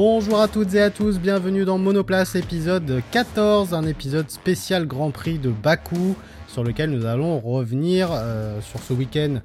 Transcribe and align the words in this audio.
Bonjour 0.00 0.40
à 0.40 0.46
toutes 0.46 0.74
et 0.74 0.80
à 0.80 0.90
tous, 0.90 1.18
bienvenue 1.18 1.64
dans 1.64 1.76
Monoplace 1.76 2.36
épisode 2.36 3.02
14, 3.10 3.74
un 3.74 3.82
épisode 3.82 4.30
spécial 4.30 4.86
Grand 4.86 5.10
Prix 5.10 5.40
de 5.40 5.50
Bakou 5.50 6.14
sur 6.46 6.62
lequel 6.62 6.90
nous 6.90 7.04
allons 7.04 7.40
revenir 7.40 8.10
euh, 8.12 8.60
sur 8.60 8.78
ce 8.78 8.92
week-end 8.92 9.40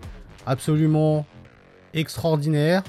absolument 0.45 1.25
extraordinaire, 1.95 2.83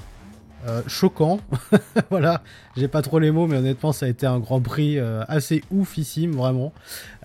euh, 0.67 0.81
choquant. 0.87 1.39
voilà, 2.09 2.41
j'ai 2.75 2.87
pas 2.87 3.03
trop 3.03 3.19
les 3.19 3.29
mots, 3.29 3.45
mais 3.45 3.57
honnêtement, 3.57 3.91
ça 3.91 4.07
a 4.07 4.09
été 4.09 4.25
un 4.25 4.39
Grand 4.39 4.61
Prix 4.61 4.97
euh, 4.97 5.23
assez 5.27 5.63
oufissime, 5.69 6.31
vraiment. 6.31 6.73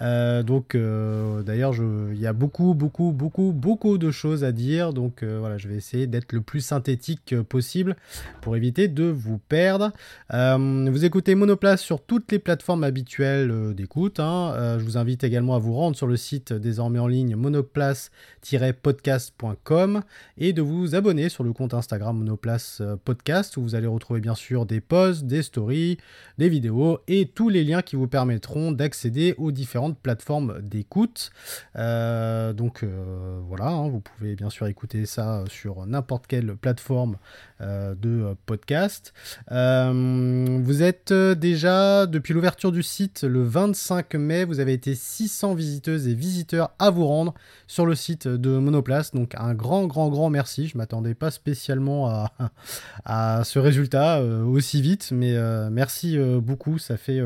Euh, 0.03 0.43
donc, 0.43 0.77
d'ailleurs, 0.77 1.73
il 1.75 2.21
y 2.21 2.27
a 2.27 2.35
beaucoup, 2.35 2.75
beaucoup, 2.75 3.13
beaucoup, 3.13 3.53
beaucoup 3.53 3.97
de 3.97 4.11
choses 4.11 4.45
à 4.45 4.53
dire. 4.53 4.93
Donc, 4.93 5.25
voilà, 5.25 5.57
je 5.57 5.69
vais 5.69 5.77
essayer 5.77 6.07
d'être 6.07 6.33
le 6.33 6.43
plus 6.43 6.61
synthétique 6.61 7.35
possible 7.43 7.97
pour 8.43 8.57
éviter 8.57 8.89
de 8.89 9.05
vous 9.05 9.39
perdre. 9.39 9.93
vous 10.31 11.05
écoutez 11.05 11.35
Monoplace 11.35 11.81
sur 11.81 12.03
toutes 12.03 12.31
les 12.33 12.39
plateformes 12.39 12.85
habituelles 12.85 13.75
d'écoute. 13.75 14.21
Hein. 14.21 14.77
je 14.79 14.85
vous 14.85 14.99
invite 14.99 15.25
également 15.25 15.55
à 15.55 15.59
vous 15.59 15.75
rendre 15.75 15.97
sur 15.97 16.07
le 16.07 16.17
site 16.17 16.53
désormais 16.53 16.99
en 16.99 17.07
ligne 17.07 17.37
monoplace-podcast.com 17.37 20.03
et 20.39 20.53
de 20.53 20.63
vous 20.63 20.95
abonner 20.95 21.29
sur 21.29 21.45
le 21.45 21.53
compte 21.53 21.75
Instagram 21.75 22.19
Monoplace 22.19 22.83
Podcast 23.05 23.30
où 23.57 23.63
vous 23.63 23.75
allez 23.75 23.87
retrouver 23.87 24.21
bien 24.21 24.35
sûr 24.35 24.67
des 24.67 24.81
posts, 24.81 25.25
des 25.25 25.43
stories, 25.43 25.99
des 26.39 26.49
vidéos 26.49 26.99
et 27.07 27.27
tous 27.27 27.49
les 27.49 27.65
liens 27.65 27.83
qui 27.83 27.97
vous 27.97 28.09
permettront 28.09 28.73
d'accéder 28.73 29.35
aux 29.39 29.53
différentes 29.53 29.99
plateformes 29.99 30.61
d'écoute. 30.63 31.31
Euh, 31.77 32.53
donc 32.53 32.83
euh, 32.83 33.41
voilà, 33.47 33.69
hein, 33.69 33.89
vous 33.89 34.01
pouvez 34.01 34.35
bien 34.35 34.51
sûr 34.51 34.67
écouter 34.67 35.07
ça 35.07 35.45
sur 35.49 35.87
n'importe 35.87 36.27
quelle 36.27 36.57
plateforme 36.57 37.17
euh, 37.61 37.95
de 37.95 38.35
podcast. 38.47 39.13
vous 39.49 40.83
êtes 40.83 41.13
déjà, 41.13 42.07
depuis 42.07 42.35
l'ouverture 42.35 42.73
du 42.73 42.83
site 42.83 43.23
le 43.23 43.43
25 43.43 44.15
mai, 44.15 44.45
vous 44.45 44.61
avez 44.61 44.73
été 44.73 44.95
600 44.95 45.55
visiteuses 45.55 46.09
et 46.09 46.15
visiteurs 46.15 46.71
à 46.79 46.91
vous 46.91 47.07
rendre 47.07 47.35
sur 47.67 47.87
le 47.87 47.95
site 47.95 48.27
de 48.27 48.59
Monoplace. 48.59 49.13
Donc 49.13 49.35
un 49.37 49.55
grand, 49.55 49.87
grand, 49.87 50.09
grand 50.09 50.31
merci. 50.31 50.67
Je 50.67 50.77
m'attendais 50.77 51.15
pas 51.15 51.31
spécialement 51.31 52.09
à 52.09 52.33
ce 53.45 53.59
résultat 53.59 54.21
aussi 54.23 54.83
vite, 54.83 55.11
mais 55.13 55.35
euh, 55.35 55.71
merci 55.71 56.19
euh, 56.19 56.41
beaucoup, 56.41 56.79
ça 56.79 56.97
fait 56.97 57.21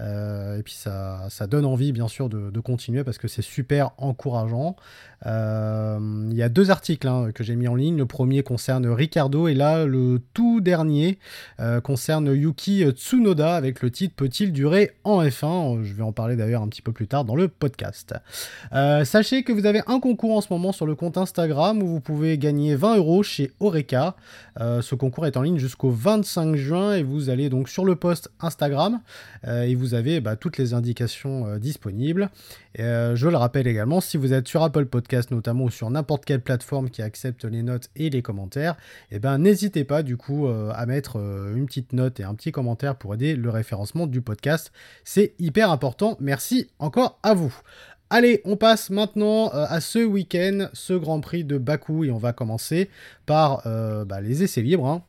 euh, 0.00 0.58
et 0.58 0.62
puis 0.62 0.74
ça, 0.74 1.26
ça, 1.28 1.46
donne 1.46 1.64
envie 1.64 1.92
bien 1.92 2.08
sûr 2.08 2.28
de, 2.28 2.60
continuer 2.60 3.04
parce 3.04 3.18
que 3.18 3.28
c'est 3.28 3.42
super 3.42 3.92
encourageant. 3.98 4.76
Il 5.24 6.34
y 6.34 6.42
a 6.42 6.48
deux 6.48 6.70
articles 6.70 7.06
hein, 7.06 7.30
que 7.34 7.44
j'ai 7.44 7.56
mis 7.56 7.68
en 7.68 7.74
ligne. 7.74 7.96
Le 7.96 8.06
premier 8.06 8.42
concerne 8.42 8.86
Ricardo 8.86 9.48
et 9.48 9.54
là 9.54 9.84
le 9.84 10.20
tout 10.34 10.60
dernier 10.60 11.18
concerne 11.82 12.34
Yuki 12.34 12.84
Tsunoda 12.90 13.54
avec 13.54 13.82
le 13.82 13.90
titre 13.90 14.14
Peut-il 14.14 14.52
durer 14.52 14.92
en 15.04 15.22
F1 15.22 15.82
Je 15.82 15.94
vais 15.94 16.02
en 16.02 16.12
parler 16.12 16.36
d'ailleurs 16.36 16.62
un 16.62 16.68
petit 16.68 16.82
peu 16.82 16.92
plus 16.92 17.06
tard 17.06 17.24
dans 17.24 17.36
le 17.36 17.48
podcast. 17.48 18.14
sachez 18.72 19.42
que 19.42 19.52
vous 19.52 19.66
avez 19.66 19.82
un 19.86 20.00
concours 20.00 20.36
en 20.36 20.40
ce 20.40 20.48
moment 20.50 20.72
sur 20.72 20.86
le 20.86 20.94
compte 20.94 21.18
Instagram 21.18 21.82
où 21.82 21.86
vous 21.86 22.00
pouvez 22.00 22.38
gagner 22.38 22.74
20 22.74 22.96
euros 22.96 23.22
chez 23.22 23.52
Oreca. 23.60 24.16
ce 24.58 24.94
concours 24.94 25.26
est 25.26 25.36
en 25.36 25.42
ligne 25.42 25.58
jusqu'au 25.58 25.90
25 25.90 26.56
juin 26.56 26.94
et 26.94 27.02
vous 27.02 27.30
allez 27.30 27.48
donc 27.48 27.68
sur 27.68 27.84
le 27.84 27.96
post 27.96 28.30
Instagram 28.40 29.00
euh, 29.46 29.62
et 29.62 29.74
vous 29.74 29.89
avez 29.94 30.20
bah, 30.20 30.36
toutes 30.36 30.58
les 30.58 30.74
indications 30.74 31.46
euh, 31.46 31.58
disponibles. 31.58 32.30
Euh, 32.78 33.16
je 33.16 33.28
le 33.28 33.36
rappelle 33.36 33.66
également, 33.66 34.00
si 34.00 34.16
vous 34.16 34.32
êtes 34.32 34.48
sur 34.48 34.62
Apple 34.62 34.86
Podcast 34.86 35.30
notamment 35.30 35.64
ou 35.64 35.70
sur 35.70 35.90
n'importe 35.90 36.24
quelle 36.24 36.40
plateforme 36.40 36.90
qui 36.90 37.02
accepte 37.02 37.44
les 37.44 37.62
notes 37.62 37.90
et 37.96 38.10
les 38.10 38.22
commentaires, 38.22 38.76
eh 39.10 39.18
ben 39.18 39.38
n'hésitez 39.38 39.84
pas 39.84 40.02
du 40.02 40.16
coup 40.16 40.48
à 40.48 40.86
mettre 40.86 41.16
une 41.16 41.66
petite 41.66 41.92
note 41.92 42.20
et 42.20 42.24
un 42.24 42.34
petit 42.34 42.52
commentaire 42.52 42.96
pour 42.96 43.14
aider 43.14 43.36
le 43.36 43.50
référencement 43.50 44.06
du 44.06 44.20
podcast. 44.20 44.72
C'est 45.04 45.34
hyper 45.38 45.70
important. 45.70 46.16
Merci 46.20 46.68
encore 46.78 47.18
à 47.22 47.34
vous. 47.34 47.54
Allez, 48.10 48.40
on 48.44 48.56
passe 48.56 48.90
maintenant 48.90 49.48
à 49.48 49.80
ce 49.80 50.00
week-end, 50.00 50.68
ce 50.72 50.92
Grand 50.94 51.20
Prix 51.20 51.44
de 51.44 51.58
Bakou, 51.58 52.04
et 52.04 52.10
on 52.10 52.18
va 52.18 52.32
commencer 52.32 52.88
par 53.26 53.62
bah, 54.06 54.20
les 54.20 54.42
essais 54.42 54.62
libres. 54.62 54.86
Hein 54.86 55.02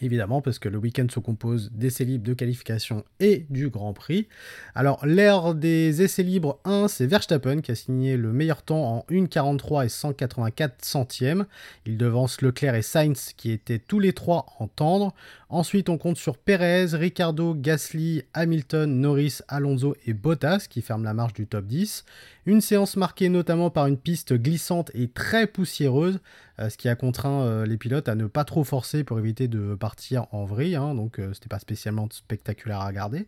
évidemment, 0.00 0.40
parce 0.40 0.58
que 0.58 0.68
le 0.68 0.78
week-end 0.78 1.06
se 1.10 1.20
compose 1.20 1.70
d'essais 1.72 2.04
libres 2.04 2.24
de 2.24 2.34
qualification 2.34 3.04
et 3.20 3.46
du 3.50 3.68
Grand 3.68 3.92
Prix. 3.92 4.28
Alors, 4.74 5.04
l'ère 5.06 5.54
des 5.54 6.02
essais 6.02 6.22
libres 6.22 6.60
1, 6.64 6.88
c'est 6.88 7.06
Verstappen 7.06 7.60
qui 7.60 7.70
a 7.70 7.74
signé 7.74 8.16
le 8.16 8.32
meilleur 8.32 8.62
temps 8.62 8.98
en 8.98 9.04
1,43 9.10 9.86
et 9.86 9.88
184 9.88 10.84
centièmes. 10.84 11.46
Il 11.86 11.96
devance 11.96 12.40
Leclerc 12.42 12.74
et 12.74 12.82
Sainz 12.82 13.32
qui 13.36 13.50
étaient 13.50 13.78
tous 13.78 14.00
les 14.00 14.12
trois 14.12 14.46
en 14.58 14.68
tendre. 14.68 15.14
Ensuite, 15.50 15.88
on 15.88 15.96
compte 15.96 16.18
sur 16.18 16.36
Perez, 16.36 16.88
Ricardo, 16.92 17.54
Gasly, 17.54 18.22
Hamilton, 18.34 19.00
Norris, 19.00 19.38
Alonso 19.48 19.96
et 20.06 20.12
Bottas 20.12 20.66
qui 20.68 20.82
ferment 20.82 21.04
la 21.04 21.14
marche 21.14 21.32
du 21.32 21.46
top 21.46 21.64
10. 21.64 22.04
Une 22.44 22.60
séance 22.60 22.96
marquée 22.96 23.30
notamment 23.30 23.70
par 23.70 23.86
une 23.86 23.96
piste 23.96 24.34
glissante 24.34 24.90
et 24.94 25.08
très 25.08 25.46
poussiéreuse, 25.46 26.20
euh, 26.60 26.68
ce 26.68 26.76
qui 26.76 26.90
a 26.90 26.96
contraint 26.96 27.42
euh, 27.42 27.64
les 27.64 27.78
pilotes 27.78 28.10
à 28.10 28.14
ne 28.14 28.26
pas 28.26 28.44
trop 28.44 28.62
forcer 28.62 29.04
pour 29.04 29.18
éviter 29.18 29.48
de 29.48 29.74
partir 29.74 30.26
en 30.32 30.44
vrille, 30.44 30.76
hein, 30.76 30.94
donc 30.94 31.18
euh, 31.18 31.32
c'était 31.32 31.48
pas 31.48 31.58
spécialement 31.58 32.08
spectaculaire 32.10 32.80
à 32.80 32.86
regarder. 32.86 33.26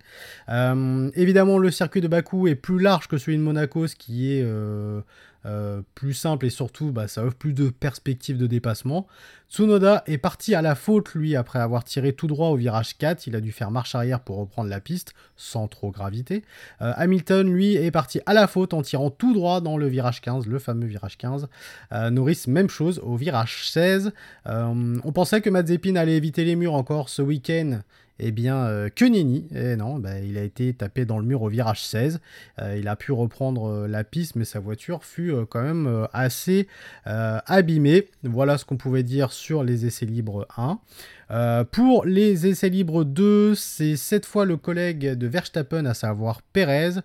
évidemment, 1.15 1.57
le 1.57 1.71
circuit 1.71 2.03
de 2.03 2.09
Bakou 2.09 2.49
est 2.49 2.55
plus 2.55 2.79
large 2.79 3.09
que 3.09 3.17
celui 3.17 3.39
de 3.39 3.43
Monaco, 3.43 3.87
ce 3.87 3.97
qui 3.97 4.33
est 4.33 4.45
plus 5.95 6.15
simple 6.15 6.47
et 6.47 6.51
surtout 6.51 6.93
bah, 6.93 7.09
ça 7.09 7.25
offre 7.25 7.37
plus 7.37 7.53
de 7.53 7.71
perspectives 7.71 8.37
de 8.37 8.47
dépassement. 8.47 9.06
Tsunoda 9.51 10.05
est 10.06 10.19
parti 10.19 10.55
à 10.55 10.62
la 10.62 10.75
faute 10.75 11.15
lui 11.15 11.34
après 11.34 11.59
avoir 11.59 11.83
tiré 11.83 12.12
tout 12.12 12.27
droit 12.27 12.49
au 12.49 12.56
virage 12.56 12.97
4, 12.99 13.27
il 13.27 13.34
a 13.34 13.41
dû 13.41 13.51
faire 13.51 13.71
marche 13.71 13.95
arrière 13.95 14.21
pour 14.21 14.37
reprendre 14.37 14.69
la 14.69 14.81
piste 14.81 15.15
sans 15.37 15.67
trop 15.67 15.91
gravité. 15.91 16.45
Euh, 16.83 16.93
Hamilton 16.97 17.53
lui 17.53 17.75
est 17.75 17.91
parti 17.91 18.21
à 18.27 18.34
la 18.34 18.47
faute 18.47 18.75
en 18.75 18.83
tirant 18.83 19.11
tout 19.11 19.33
droit 19.34 19.61
dans 19.61 19.77
le 19.77 19.89
virage 19.89 20.21
15, 20.21 20.47
le 20.47 20.59
fameux 20.59 20.87
virage 20.87 21.19
15. 21.19 21.49
Euh, 21.93 22.11
même 22.47 22.71
chose 22.71 23.01
au 23.03 23.17
virage 23.17 23.69
16. 23.71 24.12
on 24.47 25.12
pensait 25.12 25.41
que 25.41 25.51
Mazepin 25.51 25.97
allait 25.97 26.17
éviter 26.17 26.45
les 26.45 26.55
murs 26.55 26.75
encore 26.75 27.09
ce 27.09 27.22
week-end 27.22 27.81
eh 28.23 28.33
bien, 28.33 28.57
euh, 28.67 28.89
que 28.89 29.05
nenni. 29.05 29.47
Et 29.55 29.73
eh 29.73 29.77
non, 29.77 29.99
bah, 29.99 30.19
il 30.21 30.37
a 30.39 30.43
été 30.43 30.73
tapé 30.75 31.05
dans 31.05 31.19
le 31.19 31.25
mur 31.25 31.43
au 31.43 31.49
virage 31.49 31.83
16. 31.85 32.21
Euh, 32.61 32.77
il 32.79 32.89
a 32.89 32.97
pu 32.97 33.13
reprendre 33.13 33.69
euh, 33.69 33.89
la 33.89 34.05
piste, 34.05 34.37
mais 34.37 34.45
sa 34.45 34.61
voiture 34.61 35.05
fut 35.05 35.33
quand 35.49 35.63
même 35.63 36.07
assez 36.13 36.69
abîmée. 37.05 38.09
Voilà 38.23 38.59
ce 38.59 38.65
qu'on 38.65 38.77
pouvait 38.77 39.03
dire 39.03 39.33
sur 39.33 39.65
les 39.65 39.87
essais 39.87 40.07
libres 40.07 40.47
1. 40.57 41.65
pour 41.73 42.05
les 42.05 42.47
essais 42.47 42.69
libres 42.69 43.05
2, 43.05 43.55
c'est 43.55 43.97
cette 43.97 44.27
fois 44.27 44.45
le 44.45 44.57
collègue 44.57 45.15
de 45.15 45.27
Verstappen, 45.27 45.87
à 45.87 45.95
savoir 45.95 46.43
Perez, 46.43 47.01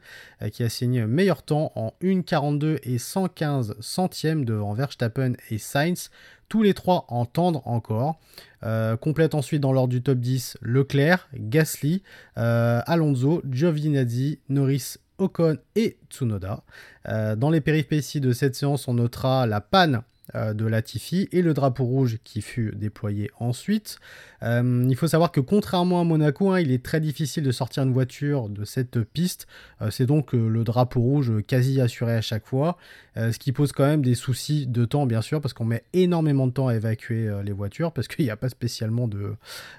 qui 0.52 0.64
a 0.64 0.70
signé 0.70 1.02
un 1.02 1.08
meilleur 1.08 1.44
temps 1.44 1.72
en 1.76 1.94
1,42 2.02 2.80
et 2.84 2.98
115 2.98 3.76
centièmes 3.80 4.46
devant 4.46 4.74
Verstappen 4.74 5.34
et 5.50 5.58
Sainz 5.58 6.10
tous 6.50 6.64
les 6.64 6.74
trois 6.74 7.06
en 7.10 7.26
tendre 7.26 7.62
encore. 7.68 8.20
Euh, 8.64 8.98
complète 8.98 9.36
ensuite 9.36 9.62
dans 9.62 9.72
l'ordre 9.74 9.90
du 9.90 10.02
top 10.02 10.20
10 10.20 10.58
Leclerc, 10.62 11.30
Gasly, 11.36 12.02
euh, 12.38 12.82
Alonso, 12.86 13.42
Giovinazzi, 13.50 14.40
Norris, 14.50 14.96
Ocon 15.18 15.58
et 15.76 15.98
Tsunoda. 16.10 16.64
Euh, 17.08 17.36
dans 17.36 17.50
les 17.50 17.62
péripéties 17.62 18.22
de 18.22 18.34
cette 18.34 18.56
séance, 18.56 18.88
on 18.88 18.96
notera 18.96 19.46
la 19.48 19.62
panne 19.62 20.02
de 20.34 20.66
Latifi 20.66 21.30
et 21.32 21.44
le 21.44 21.54
drapeau 21.54 21.86
rouge 21.86 22.18
qui 22.24 22.42
fut 22.42 22.74
déployé 22.76 23.30
ensuite. 23.40 24.00
Il 24.42 24.96
faut 24.98 25.08
savoir 25.08 25.32
que 25.32 25.40
contrairement 25.40 26.02
à 26.02 26.04
Monaco, 26.04 26.50
hein, 26.52 26.60
il 26.60 26.72
est 26.72 26.84
très 26.84 27.00
difficile 27.00 27.44
de 27.44 27.52
sortir 27.52 27.84
une 27.84 27.94
voiture 27.94 28.50
de 28.50 28.66
cette 28.66 29.00
piste. 29.02 29.46
C'est 29.92 30.08
donc 30.08 30.34
le 30.34 30.64
drapeau 30.64 31.00
rouge 31.00 31.32
quasi 31.46 31.80
assuré 31.80 32.16
à 32.16 32.22
chaque 32.22 32.48
fois, 32.48 32.78
ce 33.16 33.38
qui 33.40 33.52
pose 33.52 33.72
quand 33.72 33.86
même 33.86 34.02
des 34.02 34.16
soucis 34.16 34.68
de 34.68 34.86
temps, 34.86 35.06
bien 35.06 35.22
sûr, 35.22 35.42
parce 35.42 35.54
qu'on 35.54 35.66
met 35.66 35.84
énormément 35.94 36.48
de 36.48 36.52
temps 36.52 36.68
à 36.68 36.76
évacuer 36.76 37.32
les 37.44 37.52
voitures, 37.52 37.92
parce 37.92 38.08
qu'il 38.08 38.26
n'y 38.26 38.32
a 38.32 38.36
pas 38.36 38.50
spécialement 38.50 39.08
de, 39.08 39.36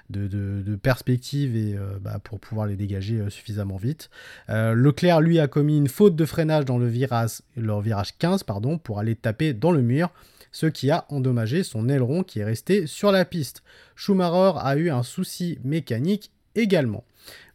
de, 0.09 0.75
perspective 0.75 1.55
et, 1.55 1.75
bah, 2.01 2.19
pour 2.23 2.39
pouvoir 2.39 2.67
les 2.67 2.75
dégager 2.75 3.29
suffisamment 3.29 3.77
vite. 3.77 4.09
Leclerc, 4.49 5.21
lui, 5.21 5.39
a 5.39 5.47
commis 5.47 5.77
une 5.77 5.87
faute 5.87 6.15
de 6.15 6.25
freinage 6.25 6.65
dans 6.65 6.77
le 6.77 6.87
virage, 6.87 7.41
le 7.55 7.79
virage 7.81 8.17
15 8.17 8.43
pardon, 8.43 8.77
pour 8.77 8.99
aller 8.99 9.15
taper 9.15 9.53
dans 9.53 9.71
le 9.71 9.81
mur 9.81 10.11
ce 10.51 10.65
qui 10.65 10.89
a 10.89 11.05
endommagé 11.09 11.63
son 11.63 11.87
aileron 11.87 12.23
qui 12.23 12.39
est 12.39 12.43
resté 12.43 12.87
sur 12.87 13.11
la 13.11 13.25
piste. 13.25 13.61
Schumacher 13.95 14.57
a 14.59 14.75
eu 14.75 14.89
un 14.89 15.03
souci 15.03 15.59
mécanique 15.63 16.31
également. 16.55 17.03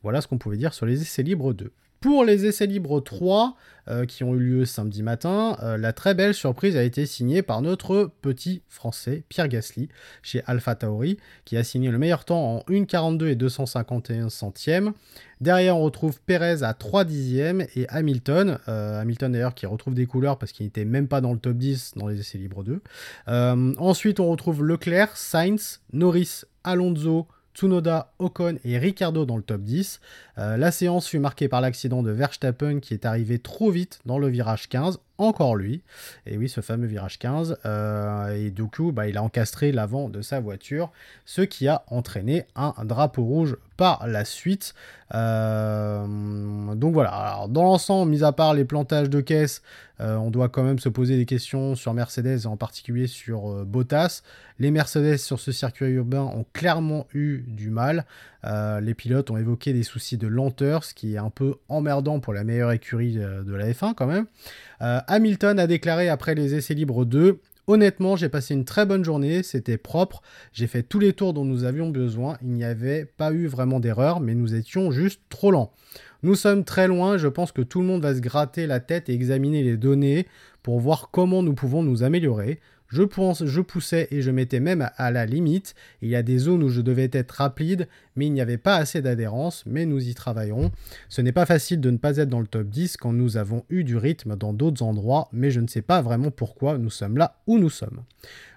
Voilà 0.02 0.20
ce 0.20 0.28
qu'on 0.28 0.38
pouvait 0.38 0.56
dire 0.56 0.74
sur 0.74 0.86
les 0.86 1.02
essais 1.02 1.22
libres 1.24 1.52
2. 1.52 1.72
Pour 2.02 2.24
les 2.24 2.46
essais 2.46 2.66
libres 2.66 2.98
3, 2.98 3.54
euh, 3.88 4.06
qui 4.06 4.24
ont 4.24 4.34
eu 4.34 4.40
lieu 4.40 4.64
samedi 4.64 5.04
matin, 5.04 5.56
euh, 5.62 5.76
la 5.76 5.92
très 5.92 6.14
belle 6.14 6.34
surprise 6.34 6.76
a 6.76 6.82
été 6.82 7.06
signée 7.06 7.42
par 7.42 7.62
notre 7.62 8.10
petit 8.22 8.62
français 8.68 9.22
Pierre 9.28 9.46
Gasly 9.46 9.88
chez 10.20 10.42
Alpha 10.46 10.74
Tauri, 10.74 11.18
qui 11.44 11.56
a 11.56 11.62
signé 11.62 11.92
le 11.92 11.98
meilleur 11.98 12.24
temps 12.24 12.56
en 12.56 12.58
1,42 12.68 13.28
et 13.28 13.36
251 13.36 14.30
centièmes. 14.30 14.94
Derrière, 15.40 15.76
on 15.76 15.84
retrouve 15.84 16.20
Perez 16.26 16.64
à 16.64 16.74
3 16.74 17.04
dixièmes 17.04 17.64
et 17.76 17.88
Hamilton, 17.88 18.58
euh, 18.66 19.00
Hamilton 19.00 19.30
d'ailleurs 19.30 19.54
qui 19.54 19.66
retrouve 19.66 19.94
des 19.94 20.06
couleurs 20.06 20.38
parce 20.38 20.50
qu'il 20.50 20.66
n'était 20.66 20.84
même 20.84 21.06
pas 21.06 21.20
dans 21.20 21.32
le 21.32 21.38
top 21.38 21.56
10 21.56 21.92
dans 21.94 22.08
les 22.08 22.18
essais 22.18 22.36
libres 22.36 22.64
2. 22.64 22.80
ensuite, 23.78 24.18
on 24.18 24.28
retrouve 24.28 24.64
Leclerc, 24.64 25.16
Sainz, 25.16 25.82
Norris, 25.92 26.42
Alonso, 26.64 27.28
Tsunoda, 27.54 28.12
Ocon 28.18 28.58
et 28.64 28.78
Ricardo 28.78 29.24
dans 29.24 29.36
le 29.36 29.42
top 29.42 29.62
10. 29.62 30.00
Euh, 30.38 30.56
la 30.56 30.70
séance 30.70 31.06
fut 31.06 31.18
marquée 31.18 31.48
par 31.48 31.60
l'accident 31.60 32.02
de 32.02 32.10
Verstappen 32.10 32.80
qui 32.80 32.94
est 32.94 33.04
arrivé 33.04 33.38
trop 33.38 33.70
vite 33.70 34.00
dans 34.06 34.18
le 34.18 34.28
virage 34.28 34.68
15 34.68 34.98
encore 35.18 35.54
lui. 35.54 35.82
Et 36.26 36.36
oui, 36.36 36.48
ce 36.48 36.60
fameux 36.60 36.86
virage 36.86 37.18
15. 37.18 37.58
Euh, 37.64 38.34
et 38.34 38.50
du 38.50 38.64
coup, 38.64 38.92
bah, 38.92 39.08
il 39.08 39.16
a 39.16 39.22
encastré 39.22 39.72
l'avant 39.72 40.08
de 40.08 40.22
sa 40.22 40.40
voiture, 40.40 40.90
ce 41.24 41.42
qui 41.42 41.68
a 41.68 41.84
entraîné 41.88 42.46
un 42.56 42.74
drapeau 42.84 43.22
rouge 43.22 43.56
par 43.76 44.06
la 44.06 44.24
suite. 44.24 44.74
Euh, 45.14 46.06
donc 46.82 46.94
voilà, 46.94 47.46
dans 47.48 47.62
l'ensemble, 47.62 48.10
mis 48.10 48.24
à 48.24 48.32
part 48.32 48.54
les 48.54 48.64
plantages 48.64 49.08
de 49.08 49.20
caisse, 49.20 49.62
euh, 50.00 50.16
on 50.16 50.32
doit 50.32 50.48
quand 50.48 50.64
même 50.64 50.80
se 50.80 50.88
poser 50.88 51.16
des 51.16 51.26
questions 51.26 51.76
sur 51.76 51.94
Mercedes 51.94 52.40
et 52.42 52.46
en 52.46 52.56
particulier 52.56 53.06
sur 53.06 53.64
Bottas. 53.64 54.22
Les 54.58 54.72
Mercedes 54.72 55.18
sur 55.18 55.38
ce 55.38 55.52
circuit 55.52 55.86
urbain 55.86 56.22
ont 56.22 56.44
clairement 56.52 57.06
eu 57.14 57.44
du 57.46 57.70
mal. 57.70 58.04
les 58.44 58.94
pilotes 58.94 59.30
ont 59.30 59.36
évoqué 59.36 59.72
des 59.72 59.84
soucis 59.84 60.16
de 60.16 60.26
lenteur, 60.26 60.82
ce 60.82 60.92
qui 60.92 61.14
est 61.14 61.18
un 61.18 61.30
peu 61.30 61.54
emmerdant 61.68 62.18
pour 62.18 62.32
la 62.34 62.42
meilleure 62.42 62.72
écurie 62.72 63.14
de 63.14 63.54
la 63.54 63.70
F1 63.70 63.94
quand 63.94 64.08
même. 64.08 64.26
Hamilton 64.80 65.60
a 65.60 65.68
déclaré 65.68 66.08
après 66.08 66.34
les 66.34 66.56
essais 66.56 66.74
libres 66.74 67.04
2 67.04 67.40
Honnêtement, 67.68 68.16
j'ai 68.16 68.28
passé 68.28 68.54
une 68.54 68.64
très 68.64 68.86
bonne 68.86 69.04
journée, 69.04 69.44
c'était 69.44 69.78
propre, 69.78 70.20
j'ai 70.52 70.66
fait 70.66 70.82
tous 70.82 70.98
les 70.98 71.12
tours 71.12 71.32
dont 71.32 71.44
nous 71.44 71.62
avions 71.62 71.90
besoin, 71.90 72.36
il 72.42 72.48
n'y 72.48 72.64
avait 72.64 73.04
pas 73.04 73.32
eu 73.32 73.46
vraiment 73.46 73.78
d'erreur, 73.78 74.18
mais 74.18 74.34
nous 74.34 74.56
étions 74.56 74.90
juste 74.90 75.20
trop 75.28 75.52
lents. 75.52 75.72
Nous 76.24 76.36
sommes 76.36 76.64
très 76.64 76.86
loin, 76.86 77.16
je 77.16 77.26
pense 77.26 77.50
que 77.50 77.62
tout 77.62 77.80
le 77.80 77.86
monde 77.86 78.02
va 78.02 78.14
se 78.14 78.20
gratter 78.20 78.68
la 78.68 78.78
tête 78.78 79.08
et 79.08 79.12
examiner 79.12 79.64
les 79.64 79.76
données 79.76 80.28
pour 80.62 80.78
voir 80.78 81.10
comment 81.10 81.42
nous 81.42 81.54
pouvons 81.54 81.82
nous 81.82 82.04
améliorer. 82.04 82.60
Je, 82.86 83.02
pense, 83.02 83.44
je 83.44 83.60
poussais 83.60 84.06
et 84.12 84.22
je 84.22 84.30
mettais 84.30 84.60
même 84.60 84.88
à 84.98 85.10
la 85.10 85.26
limite. 85.26 85.74
Il 86.00 86.10
y 86.10 86.14
a 86.14 86.22
des 86.22 86.38
zones 86.38 86.62
où 86.62 86.68
je 86.68 86.80
devais 86.80 87.10
être 87.10 87.32
rapide, 87.32 87.88
mais 88.14 88.26
il 88.26 88.32
n'y 88.32 88.40
avait 88.40 88.56
pas 88.56 88.76
assez 88.76 89.02
d'adhérence, 89.02 89.64
mais 89.66 89.84
nous 89.84 90.06
y 90.06 90.14
travaillerons. 90.14 90.70
Ce 91.08 91.22
n'est 91.22 91.32
pas 91.32 91.46
facile 91.46 91.80
de 91.80 91.90
ne 91.90 91.96
pas 91.96 92.18
être 92.18 92.28
dans 92.28 92.40
le 92.40 92.46
top 92.46 92.68
10 92.68 92.98
quand 92.98 93.12
nous 93.12 93.36
avons 93.36 93.64
eu 93.68 93.82
du 93.82 93.96
rythme 93.96 94.36
dans 94.36 94.52
d'autres 94.52 94.82
endroits, 94.82 95.28
mais 95.32 95.50
je 95.50 95.58
ne 95.58 95.66
sais 95.66 95.82
pas 95.82 96.02
vraiment 96.02 96.30
pourquoi 96.30 96.78
nous 96.78 96.90
sommes 96.90 97.16
là 97.16 97.40
où 97.48 97.58
nous 97.58 97.70
sommes. 97.70 98.02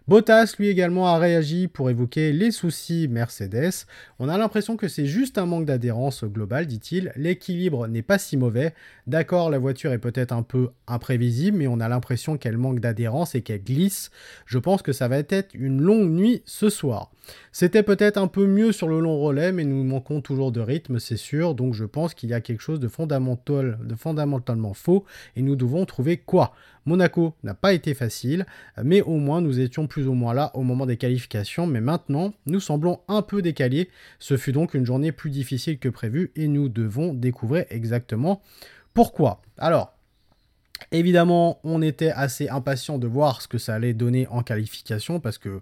Bottas, 0.07 0.53
lui 0.59 0.67
également, 0.67 1.07
a 1.07 1.17
réagi 1.17 1.67
pour 1.67 1.89
évoquer 1.89 2.31
les 2.31 2.51
soucis 2.51 3.07
Mercedes. 3.07 3.87
On 4.19 4.29
a 4.29 4.37
l'impression 4.37 4.77
que 4.77 4.87
c'est 4.87 5.07
juste 5.07 5.39
un 5.39 5.47
manque 5.47 5.65
d'adhérence 5.65 6.23
globale, 6.23 6.67
dit-il. 6.67 7.11
L'équilibre 7.15 7.87
n'est 7.87 8.03
pas 8.03 8.19
si 8.19 8.37
mauvais. 8.37 8.75
D'accord, 9.07 9.49
la 9.49 9.57
voiture 9.57 9.93
est 9.93 9.97
peut-être 9.97 10.31
un 10.31 10.43
peu 10.43 10.69
imprévisible, 10.85 11.57
mais 11.57 11.65
on 11.65 11.79
a 11.79 11.89
l'impression 11.89 12.37
qu'elle 12.37 12.59
manque 12.59 12.81
d'adhérence 12.81 13.33
et 13.33 13.41
qu'elle 13.41 13.63
glisse. 13.63 14.11
Je 14.45 14.59
pense 14.59 14.83
que 14.83 14.93
ça 14.93 15.07
va 15.07 15.17
être 15.17 15.55
une 15.55 15.81
longue 15.81 16.11
nuit 16.11 16.43
ce 16.45 16.69
soir. 16.69 17.11
C'était 17.51 17.81
peut-être 17.81 18.17
un 18.17 18.27
peu 18.27 18.45
mieux 18.45 18.71
sur 18.71 18.87
le 18.87 18.99
long 18.99 19.19
relais, 19.19 19.51
mais 19.51 19.63
nous 19.63 19.83
manquons 19.83 20.21
toujours 20.21 20.51
de 20.51 20.61
rythme, 20.61 20.99
c'est 20.99 21.17
sûr. 21.17 21.55
Donc 21.55 21.73
je 21.73 21.85
pense 21.85 22.13
qu'il 22.13 22.29
y 22.29 22.33
a 22.33 22.41
quelque 22.41 22.61
chose 22.61 22.79
de, 22.79 22.87
de 22.87 23.95
fondamentalement 23.95 24.73
faux 24.75 25.05
et 25.35 25.41
nous 25.41 25.55
devons 25.55 25.85
trouver 25.85 26.17
quoi? 26.17 26.53
Monaco 26.85 27.33
n'a 27.43 27.53
pas 27.53 27.73
été 27.73 27.93
facile, 27.93 28.45
mais 28.83 29.01
au 29.01 29.17
moins 29.17 29.41
nous 29.41 29.59
étions 29.59 29.87
plus 29.87 30.07
ou 30.07 30.13
moins 30.13 30.33
là 30.33 30.51
au 30.53 30.61
moment 30.61 30.85
des 30.85 30.97
qualifications, 30.97 31.65
mais 31.65 31.81
maintenant 31.81 32.33
nous 32.45 32.59
semblons 32.59 32.99
un 33.07 33.21
peu 33.21 33.41
décalés. 33.41 33.89
Ce 34.19 34.37
fut 34.37 34.51
donc 34.51 34.73
une 34.73 34.85
journée 34.85 35.11
plus 35.11 35.31
difficile 35.31 35.79
que 35.79 35.89
prévu 35.89 36.31
et 36.35 36.47
nous 36.47 36.69
devons 36.69 37.13
découvrir 37.13 37.65
exactement 37.69 38.41
pourquoi. 38.93 39.41
Alors, 39.57 39.95
Évidemment, 40.91 41.59
on 41.63 41.81
était 41.81 42.11
assez 42.11 42.49
impatient 42.49 42.97
de 42.97 43.07
voir 43.07 43.41
ce 43.41 43.47
que 43.47 43.57
ça 43.57 43.75
allait 43.75 43.93
donner 43.93 44.27
en 44.27 44.43
qualification 44.43 45.19
parce 45.19 45.37
que 45.37 45.49
euh, 45.49 45.59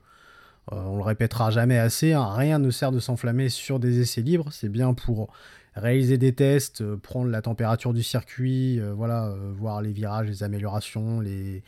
on 0.72 0.98
le 0.98 1.04
répétera 1.04 1.52
jamais 1.52 1.78
assez, 1.78 2.14
hein, 2.14 2.34
rien 2.34 2.60
ne 2.60 2.72
sert 2.72 2.92
de 2.92 3.00
s'enflammer 3.00 3.50
sur 3.50 3.80
des 3.80 4.00
essais 4.00 4.22
libres, 4.22 4.52
c'est 4.52 4.70
bien 4.70 4.94
pour 4.94 5.34
réaliser 5.76 6.18
des 6.18 6.34
tests, 6.34 6.82
euh, 6.82 6.98
prendre 6.98 7.30
la 7.30 7.42
température 7.42 7.94
du 7.94 8.04
circuit, 8.04 8.80
euh, 8.80 8.94
voilà, 8.94 9.28
euh, 9.28 9.52
voir 9.56 9.82
les 9.82 9.92
virages, 9.92 10.28
les 10.28 10.44
améliorations, 10.44 11.20
les... 11.20 11.64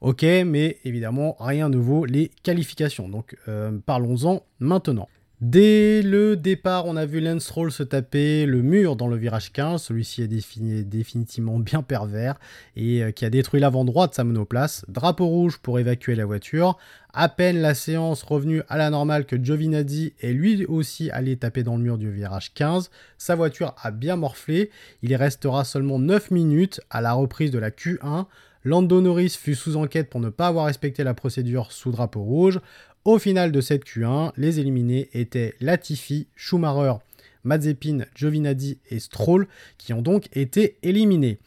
Ok, 0.00 0.22
mais 0.22 0.78
évidemment, 0.84 1.36
rien 1.40 1.70
ne 1.70 1.78
vaut 1.78 2.04
les 2.04 2.30
qualifications. 2.42 3.08
Donc 3.08 3.34
parlons-en 3.86 4.42
maintenant. 4.60 5.08
Dès 5.42 6.00
le 6.00 6.34
départ, 6.34 6.86
on 6.86 6.96
a 6.96 7.04
vu 7.04 7.20
Lance 7.20 7.50
Roll 7.50 7.70
se 7.70 7.82
taper 7.82 8.46
le 8.46 8.62
mur 8.62 8.96
dans 8.96 9.06
le 9.06 9.18
virage 9.18 9.52
15. 9.52 9.82
Celui-ci 9.82 10.22
est 10.22 10.82
définitivement 10.82 11.58
bien 11.58 11.82
pervers 11.82 12.38
et 12.74 13.12
qui 13.14 13.26
a 13.26 13.28
détruit 13.28 13.60
l'avant 13.60 13.84
droit 13.84 14.08
de 14.08 14.14
sa 14.14 14.24
monoplace. 14.24 14.86
Drapeau 14.88 15.26
rouge 15.26 15.58
pour 15.58 15.78
évacuer 15.78 16.14
la 16.14 16.24
voiture. 16.24 16.78
À 17.12 17.28
peine 17.28 17.58
la 17.58 17.74
séance 17.74 18.22
revenue 18.22 18.62
à 18.70 18.78
la 18.78 18.88
normale 18.88 19.26
que 19.26 19.36
Giovinazzi 19.36 20.14
est 20.22 20.32
lui 20.32 20.64
aussi 20.64 21.10
allé 21.10 21.36
taper 21.36 21.62
dans 21.62 21.76
le 21.76 21.82
mur 21.82 21.98
du 21.98 22.10
virage 22.10 22.54
15, 22.54 22.90
sa 23.18 23.34
voiture 23.34 23.74
a 23.82 23.90
bien 23.90 24.16
morflé. 24.16 24.70
Il 25.02 25.14
restera 25.16 25.64
seulement 25.64 25.98
9 25.98 26.30
minutes 26.30 26.80
à 26.88 27.02
la 27.02 27.12
reprise 27.12 27.50
de 27.50 27.58
la 27.58 27.70
Q1. 27.70 28.24
Lando 28.64 29.00
Norris 29.00 29.36
fut 29.40 29.54
sous 29.54 29.76
enquête 29.76 30.10
pour 30.10 30.20
ne 30.20 30.28
pas 30.28 30.48
avoir 30.48 30.66
respecté 30.66 31.04
la 31.04 31.14
procédure 31.14 31.70
sous 31.70 31.92
drapeau 31.92 32.22
rouge. 32.22 32.58
Au 33.06 33.20
final 33.20 33.52
de 33.52 33.60
cette 33.60 33.84
Q1, 33.84 34.32
les 34.36 34.58
éliminés 34.58 35.08
étaient 35.12 35.54
Latifi, 35.60 36.26
Schumacher, 36.34 36.94
Mazepin, 37.44 37.98
Giovinazzi 38.16 38.80
et 38.90 38.98
Stroll 38.98 39.46
qui 39.78 39.92
ont 39.92 40.02
donc 40.02 40.26
été 40.36 40.76
éliminés. 40.82 41.38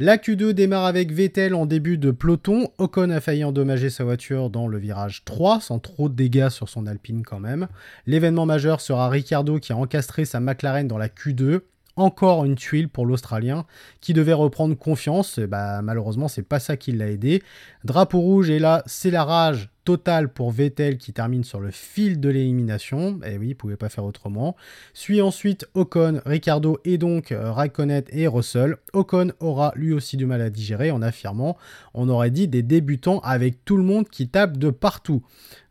La 0.00 0.16
Q2 0.16 0.50
démarre 0.50 0.84
avec 0.84 1.12
Vettel 1.12 1.54
en 1.54 1.64
début 1.64 1.96
de 1.96 2.10
peloton. 2.10 2.72
Ocon 2.78 3.10
a 3.10 3.20
failli 3.20 3.44
endommager 3.44 3.88
sa 3.88 4.02
voiture 4.02 4.50
dans 4.50 4.66
le 4.66 4.78
virage 4.78 5.24
3, 5.24 5.60
sans 5.60 5.78
trop 5.78 6.08
de 6.08 6.14
dégâts 6.16 6.48
sur 6.48 6.68
son 6.68 6.88
Alpine 6.88 7.22
quand 7.24 7.38
même. 7.38 7.68
L'événement 8.06 8.44
majeur 8.44 8.80
sera 8.80 9.08
Ricardo 9.08 9.60
qui 9.60 9.72
a 9.72 9.76
encastré 9.76 10.24
sa 10.24 10.40
McLaren 10.40 10.88
dans 10.88 10.98
la 10.98 11.08
Q2 11.08 11.60
encore 11.94 12.44
une 12.44 12.56
tuile 12.56 12.88
pour 12.88 13.06
l'Australien 13.06 13.64
qui 14.00 14.12
devait 14.12 14.32
reprendre 14.32 14.76
confiance. 14.76 15.38
bah, 15.38 15.82
malheureusement, 15.82 16.26
c'est 16.26 16.42
pas 16.42 16.58
ça 16.58 16.76
qui 16.76 16.90
l'a 16.90 17.08
aidé. 17.08 17.44
Drapeau 17.84 18.18
rouge 18.18 18.50
et 18.50 18.58
là, 18.58 18.82
c'est 18.86 19.12
la 19.12 19.22
rage 19.22 19.70
total 19.86 20.28
pour 20.28 20.50
Vettel 20.50 20.98
qui 20.98 21.12
termine 21.12 21.44
sur 21.44 21.60
le 21.60 21.70
fil 21.70 22.18
de 22.18 22.28
l'élimination. 22.28 23.20
Et 23.24 23.34
eh 23.34 23.38
oui, 23.38 23.46
il 23.46 23.50
ne 23.50 23.54
pouvait 23.54 23.76
pas 23.76 23.88
faire 23.88 24.04
autrement. 24.04 24.56
Suit 24.94 25.22
ensuite 25.22 25.64
Ocon, 25.74 26.20
Ricardo 26.26 26.78
et 26.84 26.98
donc 26.98 27.30
euh, 27.30 27.52
Raikkonen 27.52 28.02
et 28.10 28.26
Russell. 28.26 28.78
Ocon 28.92 29.30
aura 29.38 29.72
lui 29.76 29.92
aussi 29.92 30.16
du 30.16 30.26
mal 30.26 30.42
à 30.42 30.50
digérer 30.50 30.90
en 30.90 31.02
affirmant, 31.02 31.56
on 31.94 32.08
aurait 32.08 32.32
dit 32.32 32.48
des 32.48 32.64
débutants 32.64 33.20
avec 33.20 33.64
tout 33.64 33.76
le 33.76 33.84
monde 33.84 34.08
qui 34.08 34.28
tape 34.28 34.56
de 34.56 34.70
partout. 34.70 35.22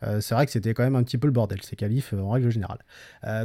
Euh, 0.04 0.22
c'est 0.22 0.34
vrai 0.34 0.46
que 0.46 0.54
c'était 0.54 0.74
quand 0.74 0.84
même 0.84 0.96
un 0.96 1.04
petit 1.04 1.18
peu 1.18 1.28
le 1.28 1.34
bordel, 1.34 1.62
ces 1.62 1.76
qualifs 1.76 2.14
euh, 2.14 2.22
en 2.22 2.30
règle 2.30 2.50
générale. 2.50 2.80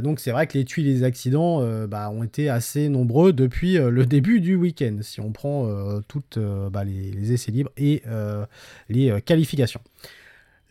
donc 0.01 0.21
c'est 0.21 0.31
vrai 0.31 0.47
que 0.47 0.57
les 0.57 0.63
tuiles 0.63 0.87
et 0.87 0.93
les 0.93 1.03
accidents 1.03 1.61
bah, 1.87 2.09
ont 2.11 2.23
été 2.23 2.49
assez 2.49 2.87
nombreux 2.87 3.33
depuis 3.33 3.73
le 3.73 4.05
début 4.05 4.39
du 4.39 4.55
week-end, 4.55 4.99
si 5.01 5.19
on 5.19 5.33
prend 5.33 5.67
toutes 6.07 6.39
bah, 6.39 6.85
les, 6.85 7.33
essais 7.33 7.51
libres 7.51 7.71
et 7.77 8.03
les 8.89 9.21
qualifications. 9.21 9.81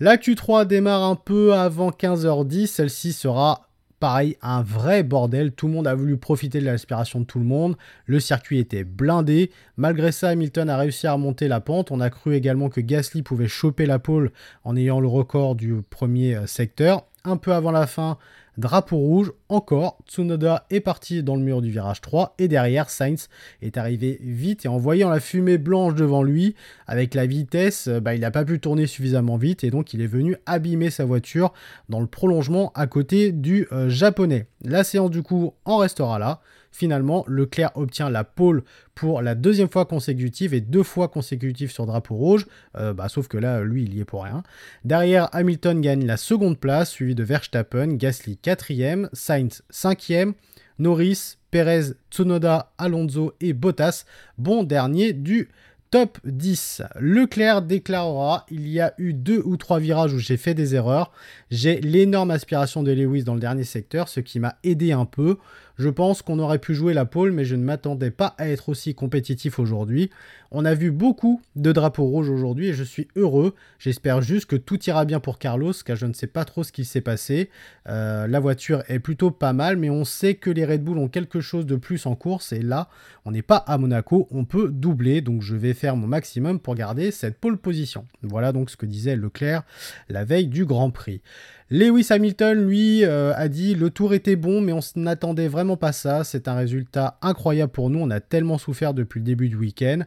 La 0.02 0.16
Q3 0.16 0.66
démarre 0.66 1.02
un 1.02 1.14
peu 1.14 1.52
avant 1.52 1.90
15h10. 1.90 2.68
Celle-ci 2.68 3.12
sera 3.12 3.68
pareil, 3.98 4.38
un 4.40 4.62
vrai 4.62 5.02
bordel. 5.02 5.52
Tout 5.52 5.66
le 5.66 5.74
monde 5.74 5.86
a 5.86 5.94
voulu 5.94 6.16
profiter 6.16 6.58
de 6.58 6.64
l'aspiration 6.64 7.20
de 7.20 7.26
tout 7.26 7.38
le 7.38 7.44
monde. 7.44 7.76
Le 8.06 8.18
circuit 8.18 8.58
était 8.60 8.82
blindé. 8.82 9.50
Malgré 9.76 10.10
ça, 10.10 10.30
Hamilton 10.30 10.70
a 10.70 10.78
réussi 10.78 11.06
à 11.06 11.12
remonter 11.12 11.48
la 11.48 11.60
pente. 11.60 11.90
On 11.90 12.00
a 12.00 12.08
cru 12.08 12.34
également 12.34 12.70
que 12.70 12.80
Gasly 12.80 13.20
pouvait 13.20 13.46
choper 13.46 13.84
la 13.84 13.98
pole 13.98 14.32
en 14.64 14.74
ayant 14.74 15.00
le 15.00 15.06
record 15.08 15.54
du 15.54 15.82
premier 15.90 16.34
euh, 16.34 16.46
secteur. 16.46 17.04
Un 17.24 17.36
peu 17.36 17.52
avant 17.52 17.70
la 17.70 17.86
fin, 17.86 18.16
Drapeau 18.58 18.96
rouge, 18.96 19.32
encore, 19.48 19.98
Tsunoda 20.06 20.66
est 20.70 20.80
parti 20.80 21.22
dans 21.22 21.36
le 21.36 21.42
mur 21.42 21.62
du 21.62 21.70
virage 21.70 22.00
3 22.00 22.34
et 22.38 22.48
derrière 22.48 22.90
Sainz 22.90 23.28
est 23.62 23.76
arrivé 23.76 24.18
vite 24.22 24.64
et 24.64 24.68
en 24.68 24.78
voyant 24.78 25.08
la 25.08 25.20
fumée 25.20 25.58
blanche 25.58 25.94
devant 25.94 26.22
lui, 26.22 26.54
avec 26.86 27.14
la 27.14 27.26
vitesse, 27.26 27.88
euh, 27.88 28.00
bah, 28.00 28.14
il 28.14 28.20
n'a 28.20 28.30
pas 28.30 28.44
pu 28.44 28.60
tourner 28.60 28.86
suffisamment 28.86 29.36
vite 29.36 29.64
et 29.64 29.70
donc 29.70 29.94
il 29.94 30.00
est 30.00 30.06
venu 30.06 30.36
abîmer 30.46 30.90
sa 30.90 31.04
voiture 31.04 31.52
dans 31.88 32.00
le 32.00 32.06
prolongement 32.06 32.72
à 32.74 32.86
côté 32.86 33.32
du 33.32 33.68
euh, 33.72 33.88
japonais. 33.88 34.46
La 34.62 34.84
séance 34.84 35.10
du 35.10 35.22
coup 35.22 35.54
en 35.64 35.78
restera 35.78 36.18
là. 36.18 36.40
Finalement, 36.72 37.24
Leclerc 37.26 37.72
obtient 37.74 38.10
la 38.10 38.24
pole 38.24 38.62
pour 38.94 39.22
la 39.22 39.34
deuxième 39.34 39.68
fois 39.68 39.86
consécutive 39.86 40.54
et 40.54 40.60
deux 40.60 40.82
fois 40.82 41.08
consécutive 41.08 41.72
sur 41.72 41.86
drapeau 41.86 42.14
rouge, 42.14 42.46
euh, 42.76 42.92
bah, 42.92 43.08
sauf 43.08 43.28
que 43.28 43.38
là, 43.38 43.62
lui, 43.62 43.84
il 43.84 43.94
y 43.94 44.00
est 44.00 44.04
pour 44.04 44.24
rien. 44.24 44.42
Derrière, 44.84 45.28
Hamilton 45.32 45.80
gagne 45.80 46.06
la 46.06 46.16
seconde 46.16 46.58
place, 46.58 46.90
suivi 46.90 47.14
de 47.14 47.24
Verstappen, 47.24 47.94
Gasly 47.96 48.36
quatrième, 48.36 49.08
Sainz 49.12 49.62
cinquième, 49.70 50.34
Norris, 50.78 51.36
Perez, 51.50 51.92
Tsunoda, 52.10 52.72
Alonso 52.78 53.34
et 53.40 53.52
Bottas, 53.52 54.04
bon 54.38 54.62
dernier 54.62 55.12
du 55.12 55.48
top 55.90 56.18
10. 56.24 56.82
Leclerc 57.00 57.62
déclarera 57.62 58.46
il 58.50 58.68
y 58.68 58.80
a 58.80 58.94
eu 58.98 59.12
deux 59.12 59.42
ou 59.44 59.56
trois 59.56 59.80
virages 59.80 60.14
où 60.14 60.18
j'ai 60.18 60.36
fait 60.36 60.54
des 60.54 60.74
erreurs. 60.74 61.12
J'ai 61.50 61.80
l'énorme 61.80 62.30
aspiration 62.30 62.82
de 62.82 62.92
Lewis 62.92 63.24
dans 63.24 63.34
le 63.34 63.40
dernier 63.40 63.64
secteur, 63.64 64.08
ce 64.08 64.20
qui 64.20 64.38
m'a 64.38 64.56
aidé 64.62 64.92
un 64.92 65.04
peu. 65.04 65.38
Je 65.80 65.88
pense 65.88 66.20
qu'on 66.20 66.38
aurait 66.40 66.58
pu 66.58 66.74
jouer 66.74 66.92
la 66.92 67.06
pole, 67.06 67.32
mais 67.32 67.46
je 67.46 67.56
ne 67.56 67.64
m'attendais 67.64 68.10
pas 68.10 68.34
à 68.36 68.50
être 68.50 68.68
aussi 68.68 68.94
compétitif 68.94 69.58
aujourd'hui. 69.58 70.10
On 70.52 70.64
a 70.64 70.74
vu 70.74 70.90
beaucoup 70.90 71.40
de 71.54 71.70
drapeaux 71.70 72.04
rouges 72.04 72.28
aujourd'hui 72.28 72.68
et 72.68 72.72
je 72.72 72.82
suis 72.82 73.06
heureux. 73.14 73.54
J'espère 73.78 74.20
juste 74.20 74.46
que 74.46 74.56
tout 74.56 74.82
ira 74.84 75.04
bien 75.04 75.20
pour 75.20 75.38
Carlos, 75.38 75.72
car 75.84 75.94
je 75.94 76.06
ne 76.06 76.12
sais 76.12 76.26
pas 76.26 76.44
trop 76.44 76.64
ce 76.64 76.72
qui 76.72 76.84
s'est 76.84 77.00
passé. 77.00 77.50
Euh, 77.88 78.26
la 78.26 78.40
voiture 78.40 78.82
est 78.88 78.98
plutôt 78.98 79.30
pas 79.30 79.52
mal, 79.52 79.76
mais 79.76 79.90
on 79.90 80.04
sait 80.04 80.34
que 80.34 80.50
les 80.50 80.64
Red 80.64 80.82
Bull 80.82 80.98
ont 80.98 81.08
quelque 81.08 81.40
chose 81.40 81.66
de 81.66 81.76
plus 81.76 82.04
en 82.06 82.16
course 82.16 82.52
et 82.52 82.62
là, 82.62 82.88
on 83.24 83.30
n'est 83.30 83.42
pas 83.42 83.58
à 83.58 83.78
Monaco, 83.78 84.26
on 84.32 84.44
peut 84.44 84.70
doubler, 84.70 85.20
donc 85.20 85.42
je 85.42 85.54
vais 85.54 85.72
faire 85.72 85.94
mon 85.94 86.08
maximum 86.08 86.58
pour 86.58 86.74
garder 86.74 87.12
cette 87.12 87.38
pole 87.38 87.56
position. 87.56 88.06
Voilà 88.22 88.50
donc 88.50 88.70
ce 88.70 88.76
que 88.76 88.86
disait 88.86 89.14
Leclerc 89.14 89.62
la 90.08 90.24
veille 90.24 90.48
du 90.48 90.64
Grand 90.64 90.90
Prix. 90.90 91.22
Lewis 91.70 92.08
Hamilton, 92.10 92.66
lui, 92.66 93.04
euh, 93.04 93.32
a 93.36 93.46
dit 93.46 93.76
le 93.76 93.90
tour 93.90 94.12
était 94.12 94.34
bon, 94.34 94.60
mais 94.60 94.72
on 94.72 94.80
n'attendait 94.96 95.46
vraiment 95.46 95.76
pas 95.76 95.92
ça. 95.92 96.24
C'est 96.24 96.48
un 96.48 96.56
résultat 96.56 97.18
incroyable 97.22 97.70
pour 97.70 97.90
nous. 97.90 98.00
On 98.00 98.10
a 98.10 98.18
tellement 98.18 98.58
souffert 98.58 98.92
depuis 98.92 99.20
le 99.20 99.24
début 99.24 99.48
du 99.48 99.54
week-end. 99.54 100.00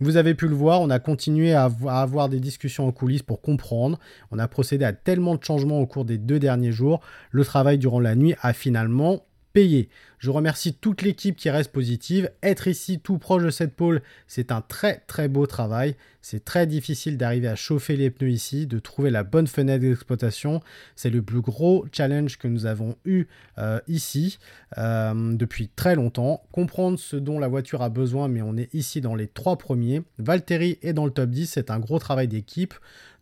Vous 0.00 0.16
avez 0.16 0.34
pu 0.34 0.48
le 0.48 0.54
voir, 0.54 0.80
on 0.80 0.90
a 0.90 0.98
continué 0.98 1.54
à, 1.54 1.70
avoir 1.88 2.28
des 2.28 2.40
discussions 2.40 2.86
en 2.86 2.92
coulisses 2.92 3.22
pour 3.22 3.40
comprendre. 3.40 3.98
On 4.30 4.38
a 4.38 4.48
procédé 4.48 4.84
à 4.84 4.92
tellement 4.92 5.36
de 5.36 5.44
changements 5.44 5.80
au 5.80 5.86
cours 5.86 6.04
des 6.04 6.18
deux 6.18 6.38
derniers 6.38 6.72
jours. 6.72 7.00
Le 7.30 7.44
travail 7.44 7.78
durant 7.78 8.00
la 8.00 8.14
nuit 8.14 8.34
a 8.42 8.52
finalement 8.52 9.24
payé. 9.52 9.88
Je 10.24 10.30
remercie 10.30 10.72
toute 10.72 11.02
l'équipe 11.02 11.36
qui 11.36 11.50
reste 11.50 11.70
positive. 11.70 12.30
Être 12.42 12.66
ici 12.66 12.98
tout 12.98 13.18
proche 13.18 13.42
de 13.42 13.50
cette 13.50 13.76
pôle, 13.76 14.00
c'est 14.26 14.52
un 14.52 14.62
très 14.62 15.02
très 15.06 15.28
beau 15.28 15.46
travail. 15.46 15.96
C'est 16.22 16.42
très 16.42 16.66
difficile 16.66 17.18
d'arriver 17.18 17.48
à 17.48 17.56
chauffer 17.56 17.94
les 17.94 18.08
pneus 18.08 18.30
ici, 18.30 18.66
de 18.66 18.78
trouver 18.78 19.10
la 19.10 19.22
bonne 19.22 19.46
fenêtre 19.46 19.82
d'exploitation. 19.82 20.62
C'est 20.96 21.10
le 21.10 21.20
plus 21.20 21.42
gros 21.42 21.84
challenge 21.92 22.38
que 22.38 22.48
nous 22.48 22.64
avons 22.64 22.96
eu 23.04 23.26
euh, 23.58 23.78
ici 23.86 24.38
euh, 24.78 25.34
depuis 25.34 25.68
très 25.68 25.94
longtemps. 25.94 26.42
Comprendre 26.52 26.98
ce 26.98 27.16
dont 27.16 27.38
la 27.38 27.48
voiture 27.48 27.82
a 27.82 27.90
besoin, 27.90 28.28
mais 28.28 28.40
on 28.40 28.56
est 28.56 28.72
ici 28.72 29.02
dans 29.02 29.14
les 29.14 29.26
trois 29.26 29.58
premiers. 29.58 30.04
Valtteri 30.16 30.78
est 30.80 30.94
dans 30.94 31.04
le 31.04 31.10
top 31.10 31.28
10, 31.28 31.50
c'est 31.50 31.70
un 31.70 31.78
gros 31.78 31.98
travail 31.98 32.28
d'équipe. 32.28 32.72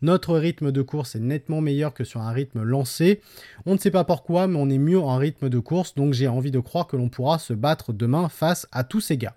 Notre 0.03 0.37
rythme 0.37 0.73
de 0.73 0.83
course 0.83 1.15
est 1.15 1.21
nettement 1.21 1.61
meilleur 1.61 1.95
que 1.95 2.03
sur 2.03 2.21
un 2.21 2.33
rythme 2.33 2.63
lancé. 2.65 3.21
On 3.67 3.75
ne 3.75 3.79
sait 3.79 3.93
pas 3.93 4.03
pourquoi, 4.03 4.49
mais 4.49 4.59
on 4.59 4.69
est 4.69 4.79
mieux 4.79 4.99
en 4.99 5.17
rythme 5.17 5.49
de 5.49 5.59
course, 5.61 5.95
donc 5.95 6.13
j'ai 6.13 6.27
envie 6.27 6.51
de 6.51 6.59
croire 6.59 6.89
que 6.89 6.92
l'on 6.97 7.09
pourra 7.09 7.39
se 7.39 7.53
battre 7.53 7.93
demain 7.93 8.29
face 8.29 8.67
à 8.73 8.85
tous 8.85 9.01
ces 9.01 9.17
gars. 9.17 9.35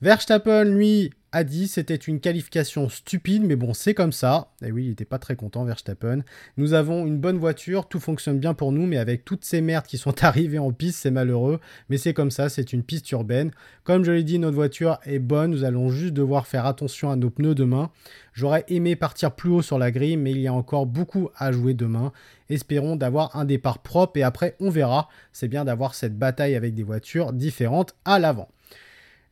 Verstappen, 0.00 0.64
lui, 0.64 1.10
a 1.32 1.44
dit 1.44 1.66
c'était 1.66 1.94
une 1.94 2.20
qualification 2.20 2.88
stupide, 2.88 3.42
mais 3.42 3.56
bon, 3.56 3.72
c'est 3.74 3.94
comme 3.94 4.12
ça. 4.12 4.52
Et 4.62 4.70
oui, 4.70 4.84
il 4.84 4.88
n'était 4.90 5.06
pas 5.06 5.18
très 5.18 5.34
content, 5.34 5.64
Verstappen. 5.64 6.20
Nous 6.58 6.74
avons 6.74 7.06
une 7.06 7.18
bonne 7.18 7.38
voiture, 7.38 7.88
tout 7.88 8.00
fonctionne 8.00 8.38
bien 8.38 8.52
pour 8.54 8.70
nous, 8.70 8.86
mais 8.86 8.98
avec 8.98 9.24
toutes 9.24 9.44
ces 9.44 9.62
merdes 9.62 9.86
qui 9.86 9.98
sont 9.98 10.14
arrivées 10.24 10.58
en 10.58 10.72
piste, 10.72 11.00
c'est 11.00 11.10
malheureux. 11.10 11.58
Mais 11.88 11.96
c'est 11.96 12.12
comme 12.14 12.30
ça, 12.30 12.48
c'est 12.48 12.72
une 12.72 12.82
piste 12.82 13.10
urbaine. 13.12 13.50
Comme 13.84 14.04
je 14.04 14.12
l'ai 14.12 14.24
dit, 14.24 14.38
notre 14.38 14.54
voiture 14.54 14.98
est 15.04 15.18
bonne, 15.18 15.50
nous 15.50 15.64
allons 15.64 15.88
juste 15.88 16.12
devoir 16.12 16.46
faire 16.46 16.66
attention 16.66 17.10
à 17.10 17.16
nos 17.16 17.30
pneus 17.30 17.54
demain. 17.54 17.90
J'aurais 18.34 18.64
aimé 18.68 18.96
partir 18.96 19.32
plus 19.32 19.50
haut 19.50 19.62
sur 19.62 19.78
la 19.78 19.90
grille, 19.90 20.16
mais 20.16 20.30
il 20.30 20.40
y 20.40 20.48
a 20.48 20.54
encore 20.54 20.86
beaucoup 20.86 21.30
à 21.36 21.52
jouer 21.52 21.74
demain. 21.74 22.12
Espérons 22.48 22.96
d'avoir 22.96 23.36
un 23.36 23.44
départ 23.44 23.78
propre 23.78 24.18
et 24.18 24.22
après 24.22 24.56
on 24.60 24.70
verra. 24.70 25.08
C'est 25.32 25.48
bien 25.48 25.64
d'avoir 25.64 25.94
cette 25.94 26.18
bataille 26.18 26.54
avec 26.54 26.74
des 26.74 26.82
voitures 26.82 27.32
différentes 27.32 27.94
à 28.04 28.18
l'avant. 28.18 28.48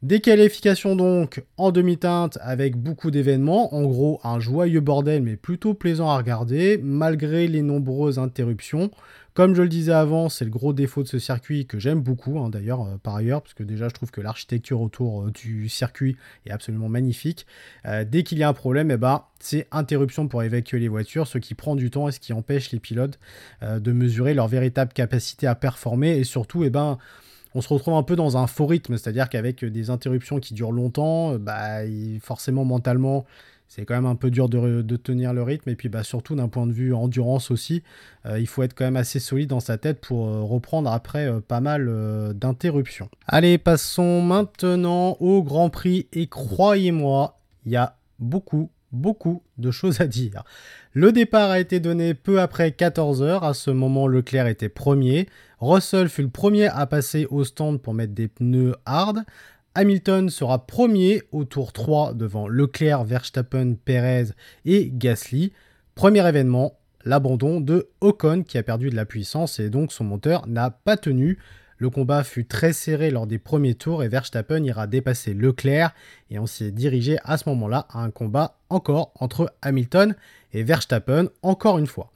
Des 0.02 0.19
donc 0.97 1.45
en 1.59 1.73
demi-teinte 1.73 2.38
avec 2.40 2.75
beaucoup 2.75 3.11
d'événements, 3.11 3.75
en 3.75 3.83
gros 3.83 4.19
un 4.25 4.40
joyeux 4.40 4.80
bordel 4.80 5.23
mais 5.23 5.37
plutôt 5.37 5.75
plaisant 5.75 6.09
à 6.09 6.16
regarder 6.16 6.80
malgré 6.83 7.47
les 7.49 7.61
nombreuses 7.61 8.19
interruptions. 8.19 8.90
Comme 9.35 9.54
je 9.54 9.61
le 9.61 9.69
disais 9.69 9.92
avant, 9.92 10.30
c'est 10.30 10.47
le 10.47 10.50
gros 10.50 10.73
défaut 10.73 11.02
de 11.02 11.09
ce 11.09 11.19
circuit 11.19 11.66
que 11.66 11.78
j'aime 11.78 12.00
beaucoup 12.00 12.38
hein, 12.38 12.49
d'ailleurs 12.49 12.80
euh, 12.80 12.97
par 12.97 13.14
ailleurs 13.14 13.42
parce 13.42 13.52
que 13.52 13.62
déjà 13.62 13.88
je 13.88 13.95
trouve 13.95 14.11
que 14.11 14.23
l'architecture 14.23 14.80
autour 14.80 15.25
euh, 15.25 15.30
du 15.33 15.69
circuit 15.69 16.16
est 16.47 16.50
absolument 16.50 16.88
magnifique. 16.88 17.47
Euh, 17.85 18.07
dès 18.09 18.23
qu'il 18.23 18.38
y 18.38 18.42
a 18.42 18.49
un 18.49 18.54
problème, 18.54 18.90
eh 18.90 18.97
ben, 18.97 19.25
c'est 19.38 19.69
interruption 19.71 20.28
pour 20.28 20.42
évacuer 20.42 20.80
les 20.80 20.88
voitures, 20.88 21.26
ce 21.26 21.37
qui 21.37 21.54
prend 21.54 21.76
du 21.76 21.90
temps 21.90 22.09
et 22.09 22.12
ce 22.12 22.21
qui 22.21 22.33
empêche 22.33 22.73
les 22.73 22.80
pilotes 22.80 23.19
de 23.62 23.92
mesurer 23.92 24.33
leur 24.33 24.49
véritable 24.49 24.95
capacité 24.95 25.47
à 25.47 25.54
performer 25.54 26.16
et 26.16 26.25
surtout 26.25 26.64
eh 26.64 26.71
ben, 26.71 26.99
on 27.54 27.61
se 27.61 27.69
retrouve 27.69 27.95
un 27.95 28.02
peu 28.02 28.16
dans 28.16 28.37
un 28.37 28.47
faux 28.47 28.66
rythme, 28.66 28.97
c'est-à-dire 28.97 29.28
qu'avec 29.28 29.64
des 29.64 29.90
interruptions 29.90 30.38
qui 30.38 30.54
durent 30.54 30.73
longtemps, 30.73 31.37
bah, 31.37 31.80
forcément 32.21 32.64
mentalement, 32.64 33.26
c'est 33.71 33.85
quand 33.85 33.95
même 33.95 34.07
un 34.07 34.16
peu 34.16 34.33
dur 34.33 34.49
de, 34.49 34.97
tenir 34.97 35.33
le 35.33 35.45
rythme. 35.45 35.71
Et 35.71 35.76
puis 35.76 35.88
bah, 35.88 36.02
surtout 36.02 36.35
d'un 36.35 36.49
point 36.49 36.66
de 36.66 36.73
vue 36.73 36.92
endurance 36.92 37.52
aussi, 37.52 37.85
euh, 38.26 38.40
il 38.40 38.49
faut 38.49 38.64
être 38.64 38.75
quand 38.75 38.85
même 38.85 38.97
assez 38.97 39.21
solide 39.21 39.49
dans 39.49 39.61
sa 39.61 39.78
tête 39.78 40.00
pour 40.00 40.28
euh, 40.28 40.42
reprendre 40.42 40.90
après 40.90 41.26
euh, 41.26 41.40
pas 41.40 41.61
mal 41.61 41.88
d'interruptions. 42.35 43.09
Allez, 43.28 43.59
passons 43.59 44.23
maintenant 44.23 45.16
au 45.21 45.45
Grand 45.45 45.71
Prix. 45.71 46.09
Et 46.12 46.26
croyez-moi, 46.26 47.38
il 47.64 47.71
y 47.71 47.76
a 47.76 47.97
beaucoup, 48.19 48.71
beaucoup 48.90 49.45
de 49.57 49.71
choses 49.71 50.00
à 50.00 50.09
dire. 50.09 50.42
Le 50.92 51.12
départ 51.12 51.50
a 51.50 51.61
été 51.61 51.78
donné 51.78 52.14
peu 52.14 52.40
après 52.40 52.71
14h. 52.71 53.45
À 53.45 53.54
ce 53.54 53.71
moment, 53.71 54.09
Leclerc 54.09 54.49
était 54.49 54.69
premier. 54.69 55.28
Russell 55.61 56.09
fut 56.09 56.23
le 56.23 56.31
premier 56.31 56.69
à 56.69 56.87
passer 56.87 57.26
au 57.31 57.45
stand 57.45 57.83
pour 57.83 57.93
mettre 57.93 58.14
des 58.14 58.29
pneus 58.29 58.75
hard. 58.87 59.25
Hamilton 59.75 60.31
sera 60.31 60.67
premier 60.67 61.23
au 61.33 61.45
tour 61.45 61.75
3 61.75 62.14
devant 62.14 62.49
Leclerc, 62.49 63.05
Verstappen, 63.05 63.75
Perez 63.75 64.29
et 64.64 64.90
Gasly. 64.90 65.52
Premier 65.95 66.26
événement, 66.26 66.79
l'abandon 67.05 67.61
de 67.61 67.90
Ocon 68.00 68.43
qui 68.43 68.57
a 68.57 68.62
perdu 68.62 68.88
de 68.88 68.97
la 68.97 69.05
puissance 69.05 69.61
et 69.61 69.69
donc 69.69 69.93
son 69.93 70.05
moteur 70.05 70.47
n'a 70.47 70.71
pas 70.71 70.97
tenu. 70.97 71.38
Le 71.76 71.90
combat 71.90 72.25
fut 72.25 72.47
très 72.47 72.73
serré 72.73 73.11
lors 73.11 73.26
des 73.26 73.38
premiers 73.38 73.75
tours 73.75 74.02
et 74.02 74.09
Verstappen 74.09 74.64
ira 74.64 74.87
dépasser 74.87 75.35
Leclerc 75.35 75.95
et 76.31 76.38
on 76.38 76.47
s'est 76.47 76.71
dirigé 76.71 77.19
à 77.25 77.37
ce 77.37 77.49
moment-là 77.50 77.87
à 77.90 78.02
un 78.02 78.11
combat 78.11 78.57
encore 78.71 79.12
entre 79.17 79.55
Hamilton 79.61 80.14
et 80.55 80.62
Verstappen 80.62 81.29
encore 81.43 81.79
une 81.79 81.87
fois. 81.87 82.12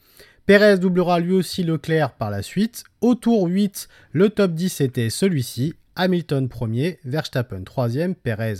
Perez 0.46 0.76
doublera 0.76 1.20
lui 1.20 1.32
aussi 1.32 1.62
Leclerc 1.62 2.12
par 2.12 2.30
la 2.30 2.42
suite. 2.42 2.84
Au 3.00 3.14
tour 3.14 3.46
8, 3.46 3.88
le 4.12 4.28
top 4.28 4.52
10 4.52 4.82
était 4.82 5.08
celui-ci. 5.08 5.72
Hamilton 5.96 6.50
premier, 6.50 6.98
Verstappen 7.06 7.62
troisième, 7.62 8.14
Perez 8.14 8.56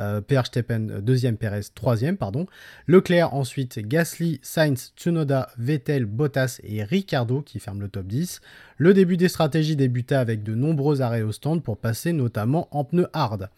euh, 0.00 0.20
Verstappen 0.28 1.00
deuxième, 1.00 1.36
Perez 1.36 1.60
troisième, 1.76 2.16
pardon. 2.16 2.46
Leclerc 2.88 3.34
ensuite, 3.34 3.78
Gasly, 3.78 4.40
Sainz, 4.42 4.92
Tsunoda, 4.96 5.50
Vettel, 5.58 6.06
Bottas 6.06 6.58
et 6.64 6.82
Ricardo 6.82 7.40
qui 7.40 7.60
ferment 7.60 7.82
le 7.82 7.88
top 7.88 8.08
10. 8.08 8.40
Le 8.76 8.92
début 8.92 9.16
des 9.16 9.28
stratégies 9.28 9.76
débuta 9.76 10.18
avec 10.18 10.42
de 10.42 10.56
nombreux 10.56 11.02
arrêts 11.02 11.22
au 11.22 11.30
stand 11.30 11.62
pour 11.62 11.78
passer 11.78 12.12
notamment 12.12 12.66
en 12.72 12.82
pneus 12.82 13.08
hard. 13.12 13.48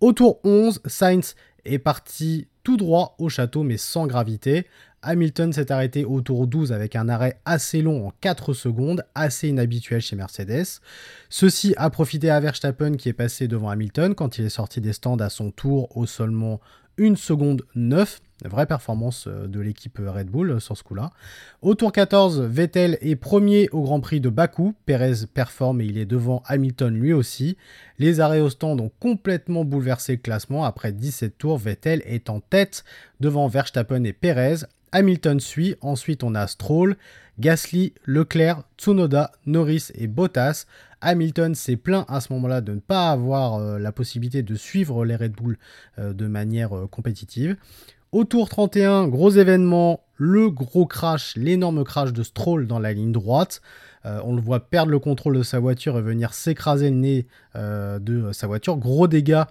Au 0.00 0.14
tour 0.14 0.40
11, 0.44 0.80
Sainz 0.86 1.34
est 1.72 1.78
parti 1.78 2.48
tout 2.62 2.76
droit 2.76 3.14
au 3.18 3.28
château 3.28 3.62
mais 3.62 3.76
sans 3.76 4.06
gravité. 4.06 4.66
Hamilton 5.02 5.52
s'est 5.52 5.70
arrêté 5.70 6.04
au 6.04 6.20
tour 6.20 6.46
12 6.46 6.72
avec 6.72 6.96
un 6.96 7.08
arrêt 7.08 7.40
assez 7.44 7.82
long 7.82 8.08
en 8.08 8.12
4 8.20 8.52
secondes, 8.52 9.04
assez 9.14 9.48
inhabituel 9.48 10.00
chez 10.00 10.16
Mercedes. 10.16 10.80
Ceci 11.28 11.74
a 11.76 11.88
profité 11.90 12.30
à 12.30 12.40
Verstappen 12.40 12.96
qui 12.96 13.08
est 13.08 13.12
passé 13.12 13.46
devant 13.46 13.70
Hamilton 13.70 14.14
quand 14.14 14.38
il 14.38 14.46
est 14.46 14.50
sorti 14.50 14.80
des 14.80 14.92
stands 14.92 15.18
à 15.18 15.30
son 15.30 15.50
tour 15.50 15.96
au 15.96 16.06
seulement 16.06 16.60
1 16.98 17.16
seconde 17.16 17.62
9. 17.74 18.20
Vraie 18.44 18.66
performance 18.66 19.26
euh, 19.26 19.48
de 19.48 19.58
l'équipe 19.58 19.98
Red 19.98 20.28
Bull 20.28 20.50
euh, 20.50 20.60
sur 20.60 20.76
ce 20.76 20.84
coup-là. 20.84 21.10
Au 21.60 21.74
tour 21.74 21.90
14, 21.90 22.40
Vettel 22.40 22.96
est 23.00 23.16
premier 23.16 23.68
au 23.70 23.82
Grand 23.82 24.00
Prix 24.00 24.20
de 24.20 24.28
Bakou. 24.28 24.74
Perez 24.86 25.26
performe 25.32 25.80
et 25.80 25.86
il 25.86 25.98
est 25.98 26.06
devant 26.06 26.42
Hamilton 26.46 26.94
lui 26.94 27.12
aussi. 27.12 27.56
Les 27.98 28.20
arrêts 28.20 28.40
au 28.40 28.48
stand 28.48 28.80
ont 28.80 28.92
complètement 29.00 29.64
bouleversé 29.64 30.12
le 30.12 30.18
classement. 30.18 30.64
Après 30.64 30.92
17 30.92 31.36
tours, 31.36 31.58
Vettel 31.58 32.00
est 32.06 32.30
en 32.30 32.38
tête 32.38 32.84
devant 33.18 33.48
Verstappen 33.48 34.04
et 34.04 34.12
Perez. 34.12 34.66
Hamilton 34.92 35.40
suit, 35.40 35.74
ensuite 35.80 36.22
on 36.22 36.34
a 36.34 36.46
Stroll, 36.46 36.96
Gasly, 37.40 37.92
Leclerc, 38.04 38.62
Tsunoda, 38.78 39.32
Norris 39.46 39.90
et 39.94 40.06
Bottas. 40.06 40.66
Hamilton 41.00 41.54
s'est 41.54 41.76
plaint 41.76 42.04
à 42.08 42.20
ce 42.20 42.32
moment-là 42.32 42.60
de 42.60 42.72
ne 42.72 42.80
pas 42.80 43.10
avoir 43.10 43.56
euh, 43.56 43.78
la 43.78 43.92
possibilité 43.92 44.42
de 44.42 44.54
suivre 44.54 45.04
les 45.04 45.16
Red 45.16 45.32
Bull 45.32 45.58
euh, 45.98 46.12
de 46.12 46.26
manière 46.26 46.76
euh, 46.76 46.86
compétitive. 46.86 47.56
Au 48.10 48.24
tour 48.24 48.48
31, 48.48 49.06
gros 49.08 49.30
événement, 49.30 50.00
le 50.16 50.50
gros 50.50 50.86
crash, 50.86 51.36
l'énorme 51.36 51.84
crash 51.84 52.12
de 52.12 52.22
Stroll 52.22 52.66
dans 52.66 52.78
la 52.78 52.94
ligne 52.94 53.12
droite. 53.12 53.60
on 54.04 54.34
le 54.34 54.40
voit 54.40 54.60
perdre 54.60 54.90
le 54.90 54.98
contrôle 54.98 55.36
de 55.36 55.42
sa 55.42 55.58
voiture 55.58 55.98
et 55.98 56.00
venir 56.00 56.32
s'écraser 56.32 56.88
le 56.88 56.96
nez 56.96 57.26
de 57.54 58.32
sa 58.32 58.46
voiture. 58.46 58.78
Gros 58.78 59.08
dégâts 59.08 59.42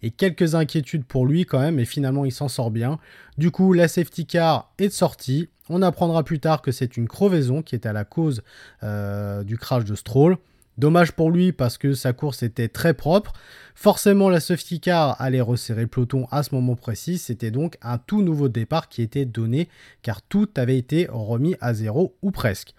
et 0.00 0.10
quelques 0.10 0.54
inquiétudes 0.54 1.04
pour 1.04 1.26
lui 1.26 1.44
quand 1.44 1.60
même, 1.60 1.78
et 1.78 1.84
finalement 1.84 2.24
il 2.24 2.32
s'en 2.32 2.48
sort 2.48 2.70
bien. 2.70 2.98
Du 3.36 3.50
coup, 3.50 3.74
la 3.74 3.86
safety 3.86 4.24
car 4.24 4.72
est 4.78 4.88
sortie. 4.88 5.50
On 5.68 5.82
apprendra 5.82 6.24
plus 6.24 6.40
tard 6.40 6.62
que 6.62 6.72
c'est 6.72 6.96
une 6.96 7.08
crevaison 7.08 7.60
qui 7.60 7.74
est 7.74 7.84
à 7.84 7.92
la 7.92 8.06
cause 8.06 8.42
du 8.82 9.58
crash 9.58 9.84
de 9.84 9.94
Stroll. 9.94 10.38
Dommage 10.78 11.12
pour 11.12 11.30
lui 11.30 11.52
parce 11.52 11.78
que 11.78 11.94
sa 11.94 12.12
course 12.12 12.42
était 12.42 12.68
très 12.68 12.92
propre. 12.92 13.32
Forcément, 13.74 14.28
la 14.28 14.40
safety 14.40 14.80
car 14.80 15.20
allait 15.20 15.40
resserrer 15.40 15.82
le 15.82 15.86
peloton 15.86 16.26
à 16.30 16.42
ce 16.42 16.54
moment 16.54 16.76
précis. 16.76 17.16
C'était 17.16 17.50
donc 17.50 17.78
un 17.80 17.96
tout 17.96 18.22
nouveau 18.22 18.48
départ 18.48 18.88
qui 18.88 19.00
était 19.00 19.24
donné 19.24 19.68
car 20.02 20.20
tout 20.20 20.48
avait 20.56 20.76
été 20.76 21.06
remis 21.10 21.56
à 21.60 21.72
zéro 21.72 22.14
ou 22.20 22.30
presque. 22.30 22.74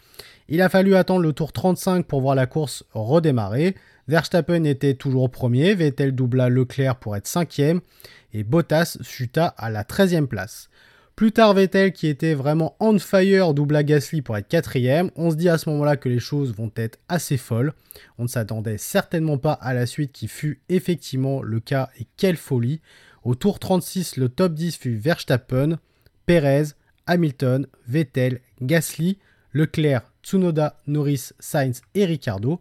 Il 0.47 0.61
a 0.61 0.69
fallu 0.69 0.95
attendre 0.95 1.21
le 1.21 1.33
tour 1.33 1.51
35 1.51 2.05
pour 2.05 2.21
voir 2.21 2.35
la 2.35 2.45
course 2.45 2.83
redémarrer. 2.93 3.75
Verstappen 4.07 4.63
était 4.63 4.93
toujours 4.93 5.29
premier, 5.29 5.75
Vettel 5.75 6.13
doubla 6.13 6.49
Leclerc 6.49 6.95
pour 6.95 7.17
être 7.17 7.27
cinquième, 7.27 7.81
et 8.31 8.43
Bottas 8.43 8.97
chuta 9.01 9.47
à 9.47 9.69
la 9.69 9.83
13e 9.83 10.27
place. 10.27 10.69
Plus 11.17 11.31
tard, 11.31 11.55
Vettel, 11.55 11.93
qui 11.93 12.05
était 12.05 12.35
vraiment 12.35 12.75
on 12.79 12.99
fire, 12.99 13.55
doubla 13.55 13.81
Gasly 13.83 14.21
pour 14.21 14.37
être 14.37 14.47
quatrième. 14.47 15.09
On 15.15 15.31
se 15.31 15.35
dit 15.35 15.49
à 15.49 15.57
ce 15.57 15.67
moment-là 15.71 15.97
que 15.97 16.09
les 16.09 16.19
choses 16.19 16.53
vont 16.53 16.71
être 16.75 16.99
assez 17.09 17.37
folles. 17.37 17.73
On 18.19 18.23
ne 18.23 18.27
s'attendait 18.27 18.77
certainement 18.77 19.39
pas 19.39 19.53
à 19.53 19.73
la 19.73 19.87
suite 19.87 20.11
qui 20.11 20.27
fut 20.27 20.61
effectivement 20.69 21.41
le 21.41 21.59
cas, 21.59 21.89
et 21.99 22.05
quelle 22.17 22.37
folie. 22.37 22.81
Au 23.23 23.33
tour 23.33 23.57
36, 23.57 24.17
le 24.17 24.29
top 24.29 24.53
10 24.53 24.77
fut 24.77 24.95
Verstappen, 24.95 25.79
Perez, 26.27 26.65
Hamilton, 27.07 27.65
Vettel, 27.87 28.39
Gasly, 28.61 29.17
Leclerc, 29.53 30.13
Tsunoda, 30.27 30.75
Norris, 30.87 31.31
Sainz 31.39 31.81
et 31.95 32.03
Ricardo. 32.03 32.59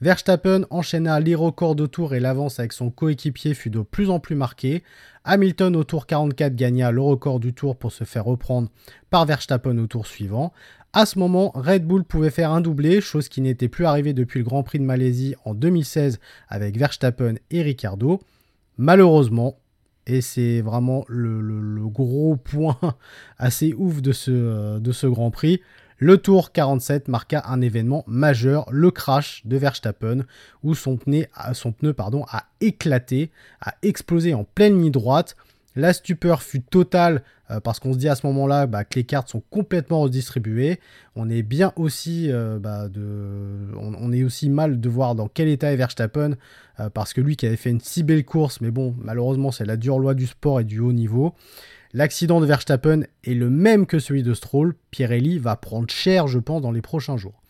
Verstappen 0.00 0.62
enchaîna 0.70 1.18
les 1.18 1.34
records 1.34 1.74
de 1.74 1.86
tour 1.86 2.14
et 2.14 2.20
l'avance 2.20 2.60
avec 2.60 2.72
son 2.72 2.90
coéquipier 2.90 3.54
fut 3.54 3.70
de 3.70 3.80
plus 3.80 4.08
en 4.08 4.20
plus 4.20 4.36
marquée. 4.36 4.84
Hamilton 5.24 5.74
au 5.74 5.82
tour 5.82 6.06
44 6.06 6.54
gagna 6.54 6.92
le 6.92 7.00
record 7.00 7.40
du 7.40 7.52
tour 7.52 7.74
pour 7.74 7.90
se 7.90 8.04
faire 8.04 8.24
reprendre 8.24 8.68
par 9.10 9.26
Verstappen 9.26 9.76
au 9.78 9.88
tour 9.88 10.06
suivant. 10.06 10.52
À 10.92 11.06
ce 11.06 11.18
moment, 11.18 11.50
Red 11.56 11.84
Bull 11.84 12.04
pouvait 12.04 12.30
faire 12.30 12.52
un 12.52 12.60
doublé, 12.60 13.00
chose 13.00 13.28
qui 13.28 13.40
n'était 13.40 13.68
plus 13.68 13.84
arrivée 13.84 14.12
depuis 14.12 14.38
le 14.38 14.44
Grand 14.44 14.62
Prix 14.62 14.78
de 14.78 14.84
Malaisie 14.84 15.34
en 15.44 15.54
2016 15.54 16.20
avec 16.48 16.78
Verstappen 16.78 17.34
et 17.50 17.62
Ricardo. 17.62 18.20
Malheureusement, 18.76 19.58
et 20.06 20.20
c'est 20.20 20.60
vraiment 20.60 21.04
le, 21.08 21.88
gros 21.88 22.36
point 22.36 22.78
assez 23.38 23.74
ouf 23.76 24.02
de 24.02 24.12
ce, 24.12 24.30
euh, 24.30 24.78
de 24.78 24.92
ce 24.92 25.08
Grand 25.08 25.32
Prix. 25.32 25.60
Le 26.00 26.16
Tour 26.16 26.52
47 26.52 27.08
marqua 27.08 27.42
un 27.48 27.60
événement 27.60 28.04
majeur, 28.06 28.66
le 28.70 28.92
crash 28.92 29.42
de 29.44 29.56
Verstappen, 29.56 30.24
où 30.62 30.76
son 30.76 30.96
pneu, 30.96 31.26
a 31.34 32.44
éclaté, 32.60 33.30
a 33.60 33.74
explosé 33.82 34.32
en 34.32 34.44
pleine 34.44 34.80
ligne 34.80 34.92
droite. 34.92 35.36
La 35.74 35.92
stupeur 35.92 36.42
fut 36.42 36.60
totale 36.60 37.22
euh, 37.50 37.58
parce 37.58 37.80
qu'on 37.80 37.92
se 37.92 37.98
dit 37.98 38.08
à 38.08 38.14
ce 38.14 38.26
moment-là 38.28 38.66
bah, 38.66 38.84
que 38.84 38.96
les 38.96 39.04
cartes 39.04 39.28
sont 39.28 39.42
complètement 39.50 40.00
redistribuées. 40.02 40.78
On 41.16 41.28
est 41.28 41.42
bien 41.42 41.72
aussi, 41.74 42.30
euh, 42.30 42.60
bah, 42.60 42.88
on, 43.76 44.12
est 44.12 44.22
aussi 44.22 44.50
mal 44.50 44.80
de 44.80 44.88
voir 44.88 45.16
dans 45.16 45.28
quel 45.28 45.48
état 45.48 45.72
est 45.72 45.76
Verstappen 45.76 46.36
euh, 46.78 46.90
parce 46.90 47.12
que 47.12 47.20
lui 47.20 47.36
qui 47.36 47.46
avait 47.46 47.56
fait 47.56 47.70
une 47.70 47.80
si 47.80 48.04
belle 48.04 48.24
course, 48.24 48.60
mais 48.60 48.70
bon, 48.70 48.94
malheureusement 49.00 49.50
c'est 49.50 49.64
la 49.64 49.76
dure 49.76 49.98
loi 49.98 50.14
du 50.14 50.26
sport 50.26 50.60
et 50.60 50.64
du 50.64 50.78
haut 50.78 50.92
niveau. 50.92 51.34
L'accident 51.94 52.40
de 52.40 52.46
Verstappen 52.46 53.04
est 53.24 53.34
le 53.34 53.48
même 53.48 53.86
que 53.86 53.98
celui 53.98 54.22
de 54.22 54.34
Stroll. 54.34 54.74
Pirelli 54.90 55.38
va 55.38 55.56
prendre 55.56 55.88
cher, 55.88 56.26
je 56.26 56.38
pense, 56.38 56.60
dans 56.60 56.70
les 56.70 56.82
prochains 56.82 57.16
jours. 57.16 57.40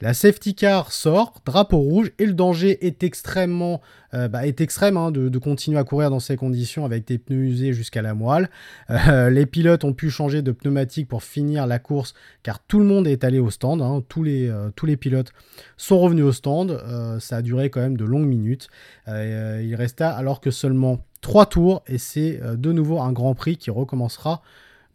La 0.00 0.12
safety 0.12 0.54
car 0.54 0.92
sort, 0.92 1.40
drapeau 1.46 1.78
rouge, 1.78 2.12
et 2.18 2.26
le 2.26 2.34
danger 2.34 2.86
est 2.86 3.02
extrêmement 3.02 3.80
euh, 4.16 4.28
bah, 4.28 4.46
est 4.46 4.60
extrême 4.60 4.96
hein, 4.96 5.10
de, 5.10 5.38
continuer 5.38 5.78
à 5.78 5.84
courir 5.84 6.10
dans 6.10 6.20
ces 6.20 6.36
conditions 6.36 6.84
avec 6.84 7.06
des 7.06 7.18
pneus 7.18 7.44
usés 7.44 7.72
jusqu'à 7.72 8.02
la 8.02 8.14
moelle. 8.14 8.50
Euh, 8.90 9.30
les 9.30 9.46
pilotes 9.46 9.84
ont 9.84 9.92
pu 9.92 10.10
changer 10.10 10.42
de 10.42 10.52
pneumatique 10.52 11.08
pour 11.08 11.22
finir 11.22 11.66
la 11.66 11.78
course 11.78 12.14
car 12.42 12.58
tout 12.60 12.78
le 12.78 12.84
monde 12.84 13.06
est 13.06 13.24
allé 13.24 13.38
au 13.38 13.50
stand. 13.50 13.82
Hein. 13.82 14.02
tous, 14.08 14.22
les, 14.22 14.48
euh, 14.48 14.70
tous 14.76 14.86
les 14.86 14.96
pilotes 14.96 15.32
sont 15.76 15.98
revenus 15.98 16.24
au 16.24 16.32
stand. 16.32 16.80
ça 17.20 17.36
a 17.36 17.42
duré 17.42 17.70
quand 17.70 17.80
même 17.80 17.96
de 17.96 18.04
longues 18.04 18.26
minutes. 18.26 18.68
il 19.06 19.74
resta 19.74 20.10
alors 20.10 20.40
que 20.40 20.50
seulement 20.50 21.04
trois 21.20 21.46
tours 21.46 21.82
et 21.86 21.98
c'est 21.98 22.40
de 22.56 22.72
nouveau 22.72 23.00
un 23.00 23.12
Grand 23.12 23.34
Prix 23.34 23.56
qui 23.56 23.70
recommencera 23.70 24.42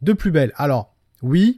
de 0.01 0.13
plus 0.13 0.31
belle. 0.31 0.53
Alors 0.55 0.93
oui, 1.21 1.57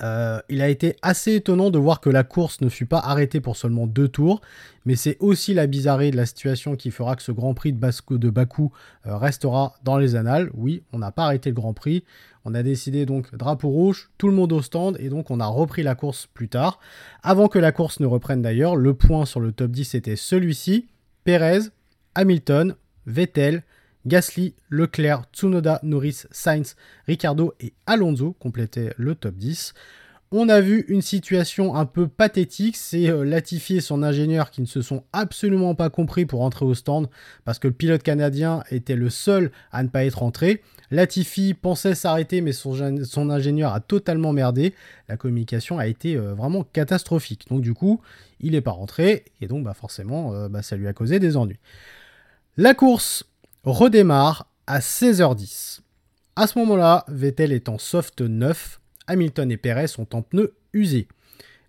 euh, 0.00 0.40
il 0.48 0.62
a 0.62 0.68
été 0.68 0.96
assez 1.02 1.34
étonnant 1.34 1.70
de 1.70 1.78
voir 1.78 2.00
que 2.00 2.10
la 2.10 2.24
course 2.24 2.60
ne 2.60 2.68
fut 2.68 2.86
pas 2.86 2.98
arrêtée 2.98 3.40
pour 3.40 3.56
seulement 3.56 3.86
deux 3.86 4.08
tours, 4.08 4.40
mais 4.84 4.96
c'est 4.96 5.16
aussi 5.20 5.54
la 5.54 5.66
bizarrerie 5.66 6.10
de 6.10 6.16
la 6.16 6.26
situation 6.26 6.76
qui 6.76 6.90
fera 6.90 7.16
que 7.16 7.22
ce 7.22 7.32
Grand 7.32 7.54
Prix 7.54 7.72
de, 7.72 8.30
Bakou 8.30 8.72
euh, 9.06 9.16
restera 9.16 9.74
dans 9.84 9.98
les 9.98 10.14
annales. 10.16 10.50
Oui, 10.54 10.82
on 10.92 10.98
n'a 10.98 11.12
pas 11.12 11.24
arrêté 11.24 11.50
le 11.50 11.54
Grand 11.54 11.74
Prix, 11.74 12.04
on 12.44 12.54
a 12.54 12.62
décidé 12.62 13.06
donc 13.06 13.34
drapeau 13.34 13.68
rouge, 13.68 14.10
tout 14.18 14.28
le 14.28 14.34
monde 14.34 14.52
au 14.52 14.62
stand, 14.62 14.96
et 15.00 15.08
donc 15.08 15.30
on 15.30 15.40
a 15.40 15.46
repris 15.46 15.82
la 15.82 15.94
course 15.94 16.28
plus 16.32 16.48
tard. 16.48 16.78
Avant 17.22 17.48
que 17.48 17.58
la 17.58 17.72
course 17.72 18.00
ne 18.00 18.06
reprenne 18.06 18.42
d'ailleurs, 18.42 18.76
le 18.76 18.94
point 18.94 19.26
sur 19.26 19.40
le 19.40 19.52
top 19.52 19.70
10 19.70 19.94
était 19.94 20.16
celui-ci, 20.16 20.86
Perez, 21.24 21.70
Hamilton, 22.14 22.74
Vettel, 23.06 23.62
Gasly, 24.08 24.54
Leclerc, 24.70 25.24
Tsunoda, 25.32 25.78
Norris, 25.82 26.26
Sainz, 26.30 26.76
Ricardo 27.06 27.54
et 27.60 27.74
Alonso 27.86 28.34
complétaient 28.40 28.94
le 28.96 29.14
top 29.14 29.36
10. 29.36 29.74
On 30.30 30.50
a 30.50 30.60
vu 30.60 30.84
une 30.88 31.00
situation 31.00 31.74
un 31.74 31.86
peu 31.86 32.06
pathétique, 32.06 32.76
c'est 32.76 33.08
euh, 33.08 33.24
Latifi 33.24 33.76
et 33.76 33.80
son 33.80 34.02
ingénieur 34.02 34.50
qui 34.50 34.60
ne 34.60 34.66
se 34.66 34.82
sont 34.82 35.04
absolument 35.14 35.74
pas 35.74 35.88
compris 35.88 36.26
pour 36.26 36.42
entrer 36.42 36.66
au 36.66 36.74
stand 36.74 37.08
parce 37.46 37.58
que 37.58 37.68
le 37.68 37.72
pilote 37.72 38.02
canadien 38.02 38.62
était 38.70 38.94
le 38.94 39.08
seul 39.08 39.50
à 39.72 39.82
ne 39.82 39.88
pas 39.88 40.04
être 40.04 40.22
entré. 40.22 40.62
Latifi 40.90 41.54
pensait 41.54 41.94
s'arrêter 41.94 42.42
mais 42.42 42.52
son, 42.52 43.30
ingénieur 43.30 43.72
a 43.72 43.80
totalement 43.80 44.34
merdé. 44.34 44.74
La 45.08 45.16
communication 45.16 45.78
a 45.78 45.86
été 45.86 46.16
euh, 46.16 46.34
vraiment 46.34 46.62
catastrophique. 46.62 47.46
Donc 47.48 47.62
du 47.62 47.72
coup, 47.72 48.02
il 48.40 48.52
n'est 48.52 48.60
pas 48.60 48.72
rentré 48.72 49.24
et 49.40 49.46
donc 49.46 49.64
bah, 49.64 49.72
forcément 49.72 50.34
euh, 50.34 50.48
bah, 50.50 50.60
ça 50.60 50.76
lui 50.76 50.88
a 50.88 50.92
causé 50.92 51.18
des 51.20 51.38
ennuis. 51.38 51.58
La 52.58 52.74
course 52.74 53.24
redémarre 53.70 54.46
à 54.66 54.80
16h10. 54.80 55.80
À 56.36 56.46
ce 56.46 56.58
moment-là, 56.58 57.04
Vettel 57.08 57.52
est 57.52 57.68
en 57.68 57.78
soft 57.78 58.20
9, 58.20 58.80
Hamilton 59.06 59.50
et 59.50 59.56
Perez 59.56 59.88
sont 59.88 60.14
en 60.14 60.22
pneus 60.22 60.54
usés. 60.72 61.08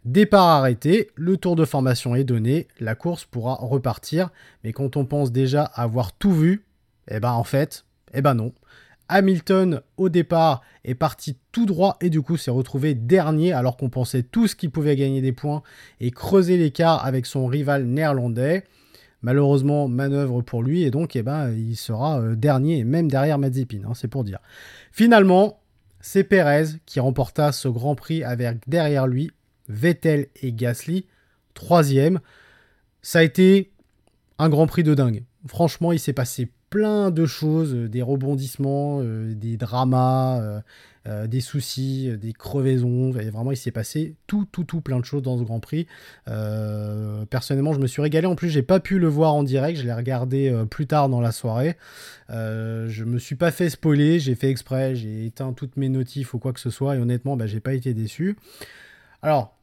Départ 0.05 0.47
arrêté, 0.47 1.09
le 1.15 1.35
tour 1.37 1.55
de 1.55 1.65
formation 1.65 2.15
est 2.15 2.23
donné, 2.23 2.67
la 2.79 2.95
course 2.95 3.25
pourra 3.25 3.55
repartir, 3.55 4.29
mais 4.63 4.71
quand 4.71 4.95
on 4.95 5.05
pense 5.05 5.31
déjà 5.31 5.63
avoir 5.63 6.13
tout 6.13 6.31
vu, 6.31 6.65
eh 7.09 7.19
ben 7.19 7.33
en 7.33 7.43
fait, 7.43 7.85
eh 8.13 8.21
ben 8.21 8.33
non. 8.33 8.53
Hamilton 9.09 9.81
au 9.97 10.07
départ 10.07 10.61
est 10.85 10.95
parti 10.95 11.35
tout 11.51 11.65
droit 11.65 11.97
et 11.99 12.09
du 12.09 12.21
coup 12.21 12.37
s'est 12.37 12.51
retrouvé 12.51 12.93
dernier 12.93 13.51
alors 13.51 13.75
qu'on 13.75 13.89
pensait 13.89 14.23
tous 14.23 14.55
qu'il 14.55 14.69
pouvait 14.69 14.95
gagner 14.95 15.21
des 15.21 15.31
points 15.33 15.63
et 15.99 16.11
creuser 16.11 16.55
l'écart 16.55 17.03
avec 17.05 17.25
son 17.25 17.47
rival 17.47 17.85
néerlandais. 17.85 18.63
Malheureusement, 19.21 19.87
manœuvre 19.87 20.41
pour 20.41 20.63
lui 20.63 20.83
et 20.83 20.91
donc 20.91 21.15
eh 21.15 21.23
ben, 21.23 21.51
il 21.51 21.75
sera 21.75 22.21
euh, 22.21 22.35
dernier, 22.35 22.83
même 22.85 23.09
derrière 23.09 23.37
Mazepin, 23.37 23.81
hein, 23.85 23.93
c'est 23.93 24.07
pour 24.07 24.23
dire. 24.23 24.39
Finalement, 24.91 25.59
c'est 25.99 26.23
Perez 26.23 26.77
qui 26.85 26.99
remporta 26.99 27.51
ce 27.51 27.67
Grand 27.67 27.95
Prix 27.95 28.23
avec 28.23 28.57
derrière 28.67 29.07
lui 29.07 29.31
Vettel 29.67 30.27
et 30.41 30.53
Gasly, 30.53 31.05
troisième. 31.53 32.19
Ça 33.01 33.19
a 33.19 33.23
été 33.23 33.71
un 34.37 34.49
Grand 34.49 34.67
Prix 34.67 34.83
de 34.83 34.95
dingue. 34.95 35.23
Franchement, 35.47 35.91
il 35.91 35.99
s'est 35.99 36.13
passé 36.13 36.49
plein 36.69 37.11
de 37.11 37.25
choses, 37.25 37.73
euh, 37.73 37.89
des 37.89 38.01
rebondissements, 38.01 38.99
euh, 39.01 39.33
des 39.33 39.57
dramas, 39.57 40.61
des 41.27 41.41
soucis, 41.41 42.11
des 42.17 42.33
crevaisons. 42.33 43.11
vraiment, 43.11 43.51
il 43.51 43.57
s'est 43.57 43.71
passé 43.71 44.15
tout, 44.27 44.45
tout, 44.51 44.63
tout 44.63 44.81
plein 44.81 44.99
de 44.99 45.05
choses 45.05 45.23
dans 45.23 45.37
ce 45.37 45.43
Grand 45.43 45.59
Prix. 45.59 45.87
personnellement, 47.29 47.73
je 47.73 47.79
me 47.79 47.87
suis 47.87 48.01
régalé. 48.01 48.27
En 48.27 48.35
plus, 48.35 48.49
j'ai 48.49 48.61
pas 48.61 48.79
pu 48.79 48.99
le 48.99 49.07
voir 49.07 49.33
en 49.33 49.43
direct. 49.43 49.79
Je 49.79 49.85
l'ai 49.85 49.93
regardé 49.93 50.53
plus 50.69 50.87
tard 50.87 51.09
dans 51.09 51.21
la 51.21 51.31
soirée. 51.31 51.77
je 52.29 53.03
me 53.03 53.17
suis 53.19 53.35
pas 53.35 53.51
fait 53.51 53.69
spoiler. 53.69 54.19
J'ai 54.19 54.35
fait 54.35 54.49
exprès. 54.49 54.95
J'ai 54.95 55.25
éteint 55.25 55.53
toutes 55.53 55.77
mes 55.77 55.89
notifs 55.89 56.33
ou 56.33 56.39
quoi 56.39 56.53
que 56.53 56.59
ce 56.59 56.69
soit. 56.69 56.95
Et 56.95 56.99
honnêtement, 56.99 57.37
bah, 57.37 57.47
j'ai 57.47 57.59
pas 57.59 57.73
été 57.73 57.93
déçu. 57.93 58.37
Alors, 59.21 59.59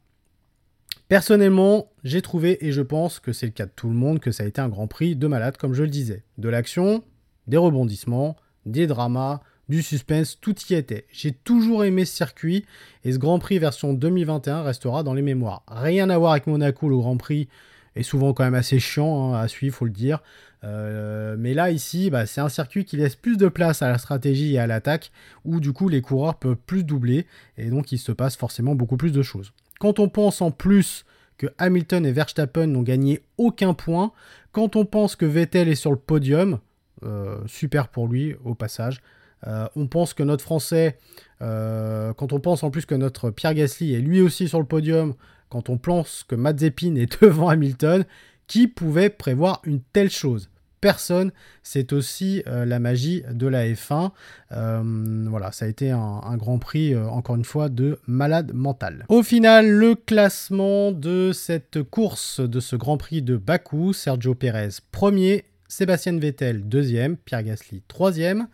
Personnellement, 1.09 1.93
j'ai 2.03 2.21
trouvé, 2.21 2.67
et 2.67 2.73
je 2.73 2.83
pense 2.83 3.21
que 3.21 3.33
c'est 3.33 3.47
le 3.47 3.53
cas 3.53 3.67
de 3.67 3.71
tout 3.75 3.89
le 3.89 3.95
monde, 3.95 4.19
que 4.19 4.33
ça 4.33 4.43
a 4.43 4.47
été 4.47 4.61
un 4.61 4.69
grand 4.69 4.89
prix 4.89 5.15
de 5.15 5.27
malade, 5.29 5.57
comme 5.57 5.73
je 5.73 5.85
le 5.85 5.89
disais. 5.89 6.25
De 6.37 6.49
l'action, 6.49 7.05
des 7.47 7.57
rebondissements, 7.57 8.35
des 8.65 8.89
dramas, 8.89 9.41
du 9.69 9.83
suspense, 9.83 10.39
tout 10.41 10.55
y 10.71 10.75
était. 10.75 11.07
J'ai 11.13 11.33
toujours 11.33 11.85
aimé 11.85 12.05
ce 12.05 12.15
circuit, 12.15 12.65
et 13.05 13.13
ce 13.13 13.19
Grand 13.19 13.39
Prix 13.39 13.59
version 13.59 13.93
2021 13.93 14.63
restera 14.63 15.03
dans 15.03 15.15
les 15.15 15.23
mémoires. 15.23 15.63
Rien 15.69 16.09
à 16.11 16.19
voir 16.19 16.33
avec 16.33 16.47
Monaco, 16.47 16.89
le 16.89 16.97
Grand 16.97 17.17
Prix 17.17 17.49
est 17.97 18.03
souvent 18.03 18.33
quand 18.33 18.45
même 18.45 18.55
assez 18.55 18.79
chiant 18.79 19.35
hein, 19.35 19.41
à 19.41 19.49
suivre, 19.49 19.75
faut 19.75 19.87
le 19.87 19.91
dire. 19.91 20.23
Euh, 20.65 21.37
mais 21.39 21.55
là, 21.55 21.71
ici, 21.71 22.11
bah, 22.11 22.27
c'est 22.27 22.41
un 22.41 22.49
circuit 22.49 22.85
qui 22.85 22.97
laisse 22.97 23.17
plus 23.17 23.37
de 23.37 23.49
place 23.49 23.83
à 23.83 23.89
la 23.89 23.99
stratégie 23.99 24.55
et 24.55 24.59
à 24.59 24.67
l'attaque, 24.67 25.11
où 25.45 25.61
du 25.61 25.73
coup 25.73 25.89
les 25.89 26.03
coureurs 26.03 26.37
peuvent 26.37 26.57
plus 26.67 26.85
doubler, 26.85 27.27
et 27.57 27.71
donc 27.71 27.93
il 27.93 27.99
se 27.99 28.13
passe 28.13 28.37
forcément 28.37 28.75
beaucoup 28.75 28.97
plus 28.97 29.13
de 29.13 29.23
choses. 29.23 29.53
Quand 29.79 29.99
on 29.99 30.09
pense 30.09 30.41
en 30.41 30.51
plus 30.51 31.05
que 31.39 31.47
Hamilton 31.59 32.07
et 32.07 32.13
Verstappen 32.13 32.67
n'ont 32.67 32.83
gagné 32.83 33.23
aucun 33.37 33.75
point, 33.75 34.13
quand 34.53 34.77
on 34.77 34.85
pense 34.85 35.17
que 35.17 35.27
Vettel 35.27 35.69
est 35.69 35.75
sur 35.75 35.91
le 35.91 35.99
podium, 35.99 36.61
euh, 37.03 37.39
super 37.47 37.89
pour 37.89 38.09
lui 38.09 38.35
au 38.45 38.55
passage. 38.55 39.03
Euh, 39.47 39.67
on 39.77 39.87
pense 39.87 40.15
que 40.15 40.23
notre 40.23 40.43
Français, 40.43 40.99
euh, 41.43 42.13
quand 42.15 42.33
on 42.33 42.41
pense 42.41 42.63
en 42.63 42.71
plus 42.71 42.87
que 42.87 42.95
notre 42.95 43.31
Pierre 43.31 43.55
Gasly 43.55 43.95
est 43.95 44.01
lui 44.01 44.21
aussi 44.21 44.49
sur 44.49 44.59
le 44.59 44.67
podium, 44.67 45.15
quand 45.49 45.69
on 45.69 45.79
pense 45.79 46.25
que 46.27 46.35
Mazepin 46.35 46.97
est 46.97 47.23
devant 47.23 47.49
Hamilton, 47.49 48.05
qui 48.47 48.69
pouvait 48.69 49.11
prévoir 49.11 49.61
une 49.65 49.81
telle 49.81 50.11
chose? 50.11 50.51
Personne. 50.83 51.33
C'est 51.65 51.93
aussi 51.93 52.45
la 52.47 52.79
magie 52.79 53.25
de 53.33 53.49
la 53.49 53.67
F1. 53.67 54.13
voilà, 54.51 55.51
ça 55.51 55.65
a 55.65 55.69
été 55.69 55.91
un, 55.91 55.99
un 55.99 56.37
Grand 56.37 56.59
Prix, 56.59 56.95
encore 56.95 57.35
une 57.35 57.47
fois, 57.47 57.69
de 57.69 57.99
malade 58.07 58.53
mental. 58.55 59.05
Au 59.09 59.25
final, 59.25 59.69
le 59.69 59.97
classement 59.97 60.93
de 60.93 61.33
cette 61.33 61.83
course, 61.83 62.41
de 62.41 62.61
ce 62.61 62.77
Grand 62.77 62.99
Prix 62.99 63.23
de 63.23 63.37
Bakou, 63.37 63.95
Sergio 63.95 64.35
Pérez 64.37 64.69
premier, 64.93 65.47
Sébastien 65.67 66.19
Vettel 66.19 66.69
deuxième, 66.69 67.17
Pierre 67.17 67.43
Gasly 67.43 67.83
troisième. 67.89 68.47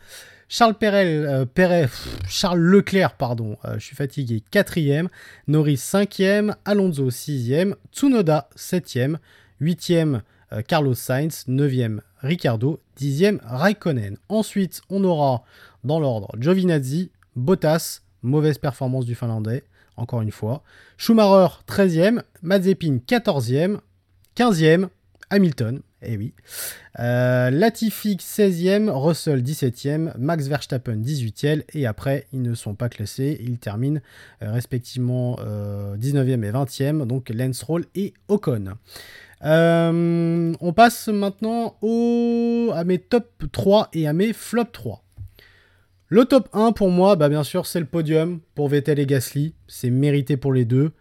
Charles 0.55 0.75
Perel, 0.75 1.25
euh, 1.57 1.87
Charles 2.29 2.61
Leclerc, 2.61 3.17
pardon, 3.17 3.57
euh, 3.65 3.77
je 3.79 3.87
suis 3.87 3.97
fatigué, 3.97 4.43
quatrième, 4.51 5.09
Norris 5.49 5.79
cinquième, 5.79 6.57
Alonso 6.67 7.09
sixième, 7.09 7.75
Tsunoda 7.91 8.51
septième, 8.55 9.19
huitième, 9.61 10.21
euh, 10.53 10.61
Carlos 10.61 10.93
Sainz, 10.93 11.45
neuvième, 11.49 12.03
Ricardo, 12.21 12.83
dixième, 12.97 13.41
Raikkonen. 13.47 14.19
Ensuite, 14.29 14.83
on 14.91 15.03
aura 15.05 15.43
dans 15.85 15.99
l'ordre 15.99 16.29
Giovinazzi, 16.39 17.11
Bottas, 17.35 18.01
mauvaise 18.21 18.59
performance 18.59 19.07
du 19.07 19.15
Finlandais, 19.15 19.65
encore 19.97 20.21
une 20.21 20.33
fois, 20.33 20.63
Schumacher 20.99 21.61
13e, 21.67 22.25
Mazepin 22.43 22.99
14e, 22.99 23.79
15e, 24.37 24.89
Hamilton, 25.33 25.81
eh 26.03 26.19
oui. 26.19 26.35
Euh, 27.01 27.49
Latifi 27.49 28.17
16e, 28.17 28.91
Russell 28.91 29.43
17e, 29.43 30.13
Max 30.19 30.47
Verstappen 30.47 30.97
18e, 30.97 31.63
et 31.73 31.87
après, 31.87 32.27
ils 32.35 32.43
ne 32.43 32.55
sont 32.55 32.75
pas 32.75 32.91
classés. 32.91 33.41
Ils 33.43 33.59
terminent 33.59 34.01
euh, 34.43 34.53
respectivement 34.53 35.37
19e 35.37 35.41
euh, 35.41 35.97
et 35.97 36.53
20e, 36.53 37.07
donc 37.07 37.31
Lance 37.31 37.63
Roll 37.63 37.87
et 37.95 38.13
Ocon. 38.29 38.75
on 39.43 40.73
passe 40.77 41.09
maintenant 41.09 41.79
à 42.75 42.85
mes 42.85 42.99
top 42.99 43.45
3 43.51 43.89
et 43.95 44.07
à 44.07 44.13
mes 44.13 44.35
flop 44.35 44.67
3. 44.71 45.03
Le 46.09 46.27
top 46.27 46.51
1 46.53 46.73
pour 46.73 46.91
moi, 46.91 47.17
bah 47.17 47.31
bien 47.31 47.43
sûr, 47.43 47.65
c'est 47.65 47.81
le 47.81 47.87
podium 47.87 48.41
pour 48.55 48.69
Vettel 48.69 48.99
et 48.99 49.07
Gasly. 49.07 49.55
C'est 49.67 49.89
mérité 49.89 50.37
pour 50.37 50.53
les 50.53 50.67
deux. 50.67 50.93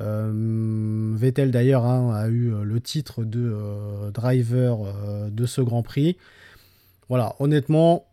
Euh, 0.00 1.12
Vettel 1.16 1.50
d'ailleurs 1.50 1.84
hein, 1.84 2.14
a 2.14 2.28
eu 2.28 2.52
euh, 2.52 2.62
le 2.62 2.80
titre 2.80 3.24
de 3.24 3.52
euh, 3.52 4.10
driver 4.10 4.78
de 5.30 5.46
ce 5.46 5.60
Grand 5.60 5.82
Prix. 5.82 6.16
Voilà, 7.08 7.34
honnêtement, 7.38 8.06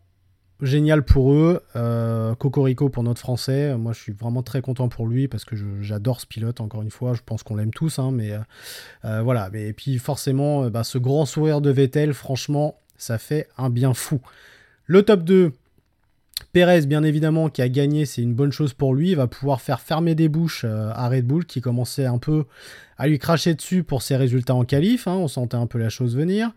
génial 0.61 1.03
pour 1.03 1.33
eux. 1.33 1.61
Cocorico 2.39 2.89
pour 2.89 3.03
notre 3.03 3.19
français. 3.19 3.75
Moi, 3.75 3.91
je 3.91 3.99
suis 3.99 4.13
vraiment 4.13 4.41
très 4.41 4.61
content 4.61 4.87
pour 4.87 5.07
lui 5.07 5.27
parce 5.27 5.43
que 5.43 5.55
j'adore 5.81 6.21
ce 6.21 6.25
pilote, 6.25 6.61
encore 6.61 6.81
une 6.81 6.91
fois. 6.91 7.13
Je 7.13 7.21
pense 7.25 7.43
qu'on 7.43 7.57
l'aime 7.57 7.73
tous. 7.73 7.99
Hein, 7.99 8.11
mais 8.11 8.31
voilà. 9.03 9.49
Mais, 9.51 9.67
et 9.67 9.73
puis, 9.73 9.97
forcément, 9.97 10.69
bah, 10.69 10.85
ce 10.85 10.97
grand 10.97 11.25
sourire 11.25 11.59
de 11.59 11.71
Vettel, 11.71 12.13
franchement, 12.13 12.79
ça 12.97 13.17
fait 13.17 13.49
un 13.57 13.69
bien 13.69 13.93
fou. 13.93 14.21
Le 14.85 15.03
top 15.03 15.23
2, 15.23 15.51
Pérez, 16.51 16.85
bien 16.85 17.03
évidemment, 17.03 17.49
qui 17.49 17.61
a 17.61 17.69
gagné, 17.69 18.05
c'est 18.05 18.21
une 18.21 18.33
bonne 18.33 18.51
chose 18.51 18.73
pour 18.73 18.93
lui. 18.93 19.15
Va 19.15 19.27
pouvoir 19.27 19.61
faire 19.61 19.81
fermer 19.81 20.15
des 20.15 20.29
bouches 20.29 20.63
euh, 20.65 20.91
à 20.93 21.09
Red 21.09 21.25
Bull, 21.25 21.45
qui 21.45 21.61
commençait 21.61 22.05
un 22.05 22.17
peu 22.17 22.45
à 22.97 23.07
lui 23.07 23.19
cracher 23.19 23.53
dessus 23.55 23.83
pour 23.83 24.01
ses 24.01 24.15
résultats 24.15 24.55
en 24.55 24.63
qualif. 24.63 25.07
Hein. 25.07 25.15
on 25.15 25.27
sentait 25.27 25.57
un 25.57 25.67
peu 25.67 25.79
la 25.79 25.89
chose 25.89 26.15
venir. 26.15 26.51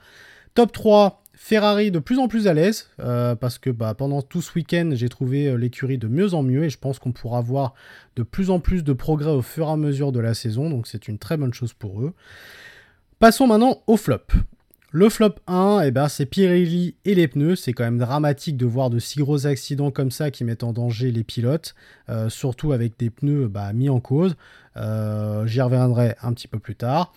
Top 0.54 0.72
3, 0.72 1.22
Ferrari 1.34 1.92
de 1.92 2.00
plus 2.00 2.18
en 2.18 2.26
plus 2.26 2.48
à 2.48 2.54
l'aise, 2.54 2.88
euh, 3.00 3.36
parce 3.36 3.58
que 3.58 3.70
bah, 3.70 3.94
pendant 3.94 4.22
tout 4.22 4.42
ce 4.42 4.52
week-end, 4.54 4.90
j'ai 4.94 5.08
trouvé 5.08 5.46
euh, 5.46 5.54
l'écurie 5.54 5.98
de 5.98 6.08
mieux 6.08 6.34
en 6.34 6.42
mieux, 6.42 6.64
et 6.64 6.70
je 6.70 6.78
pense 6.78 6.98
qu'on 6.98 7.12
pourra 7.12 7.40
voir 7.40 7.74
de 8.16 8.24
plus 8.24 8.50
en 8.50 8.58
plus 8.58 8.82
de 8.82 8.92
progrès 8.92 9.30
au 9.30 9.42
fur 9.42 9.68
et 9.68 9.70
à 9.70 9.76
mesure 9.76 10.10
de 10.10 10.18
la 10.18 10.34
saison, 10.34 10.68
donc 10.68 10.88
c'est 10.88 11.06
une 11.06 11.18
très 11.18 11.36
bonne 11.36 11.54
chose 11.54 11.72
pour 11.72 12.02
eux. 12.02 12.12
Passons 13.20 13.46
maintenant 13.46 13.82
au 13.86 13.96
flop. 13.96 14.26
Le 14.90 15.10
flop 15.10 15.34
1, 15.46 15.82
eh 15.84 15.90
ben, 15.90 16.08
c'est 16.08 16.24
Pirelli 16.24 16.94
et 17.04 17.14
les 17.14 17.28
pneus. 17.28 17.56
C'est 17.56 17.74
quand 17.74 17.84
même 17.84 17.98
dramatique 17.98 18.56
de 18.56 18.64
voir 18.64 18.88
de 18.88 18.98
si 18.98 19.18
gros 19.18 19.46
accidents 19.46 19.90
comme 19.90 20.10
ça 20.10 20.30
qui 20.30 20.44
mettent 20.44 20.64
en 20.64 20.72
danger 20.72 21.12
les 21.12 21.24
pilotes, 21.24 21.74
euh, 22.08 22.30
surtout 22.30 22.72
avec 22.72 22.98
des 22.98 23.10
pneus 23.10 23.48
bah, 23.48 23.74
mis 23.74 23.90
en 23.90 24.00
cause. 24.00 24.34
Euh, 24.78 25.46
j'y 25.46 25.60
reviendrai 25.60 26.14
un 26.22 26.32
petit 26.32 26.48
peu 26.48 26.58
plus 26.58 26.74
tard. 26.74 27.12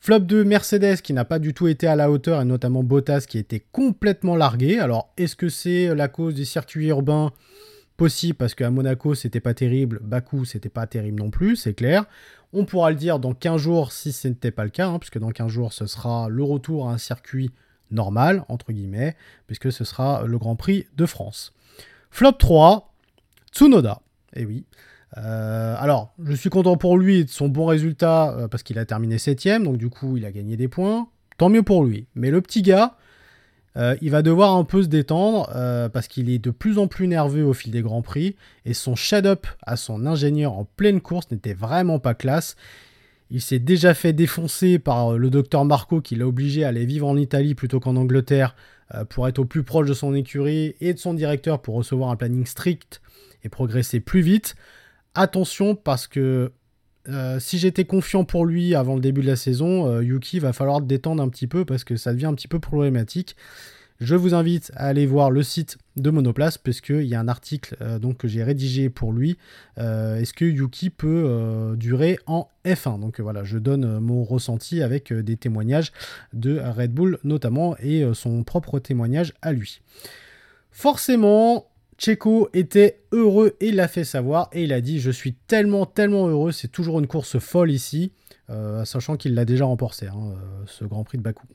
Flop 0.00 0.20
2, 0.20 0.42
Mercedes 0.42 1.02
qui 1.02 1.12
n'a 1.12 1.26
pas 1.26 1.38
du 1.38 1.52
tout 1.52 1.68
été 1.68 1.86
à 1.86 1.96
la 1.96 2.10
hauteur, 2.10 2.40
et 2.40 2.46
notamment 2.46 2.82
Bottas 2.82 3.26
qui 3.28 3.36
était 3.36 3.62
complètement 3.72 4.34
largué. 4.34 4.78
Alors, 4.78 5.12
est-ce 5.18 5.36
que 5.36 5.50
c'est 5.50 5.94
la 5.94 6.08
cause 6.08 6.34
des 6.34 6.46
circuits 6.46 6.88
urbains 6.88 7.30
Possible 7.96 8.34
parce 8.34 8.54
qu'à 8.54 8.70
Monaco 8.70 9.14
c'était 9.14 9.40
pas 9.40 9.54
terrible, 9.54 10.00
Bakou 10.02 10.44
c'était 10.44 10.68
pas 10.68 10.86
terrible 10.86 11.18
non 11.18 11.30
plus, 11.30 11.56
c'est 11.56 11.74
clair. 11.74 12.06
On 12.52 12.64
pourra 12.64 12.90
le 12.90 12.96
dire 12.96 13.18
dans 13.18 13.34
15 13.34 13.60
jours 13.60 13.92
si 13.92 14.12
ce 14.12 14.28
n'était 14.28 14.50
pas 14.50 14.64
le 14.64 14.70
cas, 14.70 14.88
hein, 14.88 14.98
puisque 14.98 15.18
dans 15.18 15.30
15 15.30 15.48
jours 15.48 15.72
ce 15.72 15.86
sera 15.86 16.28
le 16.28 16.42
retour 16.42 16.88
à 16.88 16.92
un 16.92 16.98
circuit 16.98 17.50
normal, 17.90 18.44
entre 18.48 18.72
guillemets, 18.72 19.16
puisque 19.46 19.70
ce 19.70 19.84
sera 19.84 20.24
le 20.26 20.38
Grand 20.38 20.56
Prix 20.56 20.86
de 20.96 21.06
France. 21.06 21.52
Flop 22.10 22.32
3, 22.32 22.92
Tsunoda. 23.52 24.00
Eh 24.34 24.44
oui. 24.44 24.64
Euh, 25.18 25.74
alors, 25.78 26.14
je 26.24 26.32
suis 26.34 26.50
content 26.50 26.76
pour 26.76 26.96
lui 26.96 27.24
de 27.24 27.30
son 27.30 27.48
bon 27.48 27.66
résultat 27.66 28.30
euh, 28.30 28.48
parce 28.48 28.62
qu'il 28.62 28.78
a 28.78 28.86
terminé 28.86 29.16
7ème, 29.16 29.64
donc 29.64 29.76
du 29.76 29.90
coup 29.90 30.16
il 30.16 30.24
a 30.24 30.32
gagné 30.32 30.56
des 30.56 30.68
points. 30.68 31.08
Tant 31.38 31.48
mieux 31.48 31.62
pour 31.62 31.84
lui. 31.84 32.06
Mais 32.14 32.30
le 32.30 32.40
petit 32.40 32.62
gars, 32.62 32.96
euh, 33.76 33.96
il 34.02 34.10
va 34.10 34.22
devoir 34.22 34.54
un 34.54 34.64
peu 34.64 34.82
se 34.82 34.88
détendre 34.88 35.50
euh, 35.54 35.88
parce 35.88 36.08
qu'il 36.08 36.28
est 36.28 36.38
de 36.38 36.50
plus 36.50 36.78
en 36.78 36.86
plus 36.86 37.08
nerveux 37.08 37.44
au 37.44 37.54
fil 37.54 37.72
des 37.72 37.80
Grands 37.80 38.02
Prix 38.02 38.36
et 38.66 38.74
son 38.74 38.94
shut-up 38.94 39.46
à 39.62 39.76
son 39.76 40.04
ingénieur 40.04 40.52
en 40.52 40.64
pleine 40.64 41.00
course 41.00 41.30
n'était 41.30 41.54
vraiment 41.54 41.98
pas 41.98 42.14
classe. 42.14 42.56
Il 43.30 43.40
s'est 43.40 43.58
déjà 43.58 43.94
fait 43.94 44.12
défoncer 44.12 44.78
par 44.78 45.16
le 45.16 45.30
docteur 45.30 45.64
Marco 45.64 46.02
qui 46.02 46.16
l'a 46.16 46.26
obligé 46.26 46.64
à 46.64 46.68
aller 46.68 46.84
vivre 46.84 47.08
en 47.08 47.16
Italie 47.16 47.54
plutôt 47.54 47.80
qu'en 47.80 47.96
Angleterre 47.96 48.54
euh, 48.94 49.06
pour 49.06 49.26
être 49.26 49.38
au 49.38 49.46
plus 49.46 49.62
proche 49.62 49.88
de 49.88 49.94
son 49.94 50.14
écurie 50.14 50.74
et 50.80 50.92
de 50.92 50.98
son 50.98 51.14
directeur 51.14 51.62
pour 51.62 51.74
recevoir 51.74 52.10
un 52.10 52.16
planning 52.16 52.44
strict 52.44 53.00
et 53.42 53.48
progresser 53.48 54.00
plus 54.00 54.20
vite. 54.20 54.54
Attention 55.14 55.74
parce 55.74 56.06
que 56.06 56.52
si 57.38 57.58
j'étais 57.58 57.84
confiant 57.84 58.24
pour 58.24 58.46
lui 58.46 58.74
avant 58.74 58.94
le 58.94 59.00
début 59.00 59.22
de 59.22 59.26
la 59.26 59.36
saison, 59.36 60.00
Yuki 60.00 60.38
va 60.38 60.52
falloir 60.52 60.80
détendre 60.80 61.22
un 61.22 61.28
petit 61.28 61.46
peu 61.46 61.64
parce 61.64 61.84
que 61.84 61.96
ça 61.96 62.12
devient 62.12 62.26
un 62.26 62.34
petit 62.34 62.48
peu 62.48 62.58
problématique. 62.58 63.36
Je 64.00 64.16
vous 64.16 64.34
invite 64.34 64.72
à 64.74 64.86
aller 64.86 65.06
voir 65.06 65.30
le 65.30 65.44
site 65.44 65.78
de 65.94 66.10
Monoplace 66.10 66.58
parce 66.58 66.80
qu'il 66.80 67.04
y 67.04 67.14
a 67.14 67.20
un 67.20 67.28
article 67.28 67.76
donc, 68.00 68.16
que 68.18 68.26
j'ai 68.26 68.42
rédigé 68.42 68.90
pour 68.90 69.12
lui. 69.12 69.38
Est-ce 69.76 70.32
que 70.32 70.44
Yuki 70.44 70.90
peut 70.90 71.74
durer 71.76 72.18
en 72.26 72.48
F1 72.64 72.98
Donc 72.98 73.20
voilà, 73.20 73.44
je 73.44 73.58
donne 73.58 74.00
mon 74.00 74.24
ressenti 74.24 74.82
avec 74.82 75.12
des 75.12 75.36
témoignages 75.36 75.92
de 76.32 76.58
Red 76.58 76.92
Bull 76.92 77.18
notamment 77.22 77.76
et 77.78 78.04
son 78.12 78.42
propre 78.42 78.80
témoignage 78.80 79.34
à 79.40 79.52
lui. 79.52 79.82
Forcément, 80.72 81.66
Checo 82.02 82.48
était 82.52 82.98
heureux 83.12 83.54
et 83.60 83.70
l'a 83.70 83.86
fait 83.86 84.02
savoir 84.02 84.48
et 84.52 84.64
il 84.64 84.72
a 84.72 84.80
dit 84.80 84.98
je 84.98 85.12
suis 85.12 85.34
tellement 85.34 85.86
tellement 85.86 86.26
heureux, 86.26 86.50
c'est 86.50 86.66
toujours 86.66 86.98
une 86.98 87.06
course 87.06 87.38
folle 87.38 87.70
ici, 87.70 88.10
euh, 88.50 88.84
sachant 88.84 89.16
qu'il 89.16 89.34
l'a 89.34 89.44
déjà 89.44 89.66
remporté, 89.66 90.08
hein, 90.08 90.32
euh, 90.32 90.64
ce 90.66 90.84
Grand 90.84 91.04
Prix 91.04 91.18
de 91.18 91.22
Bakou. 91.22 91.46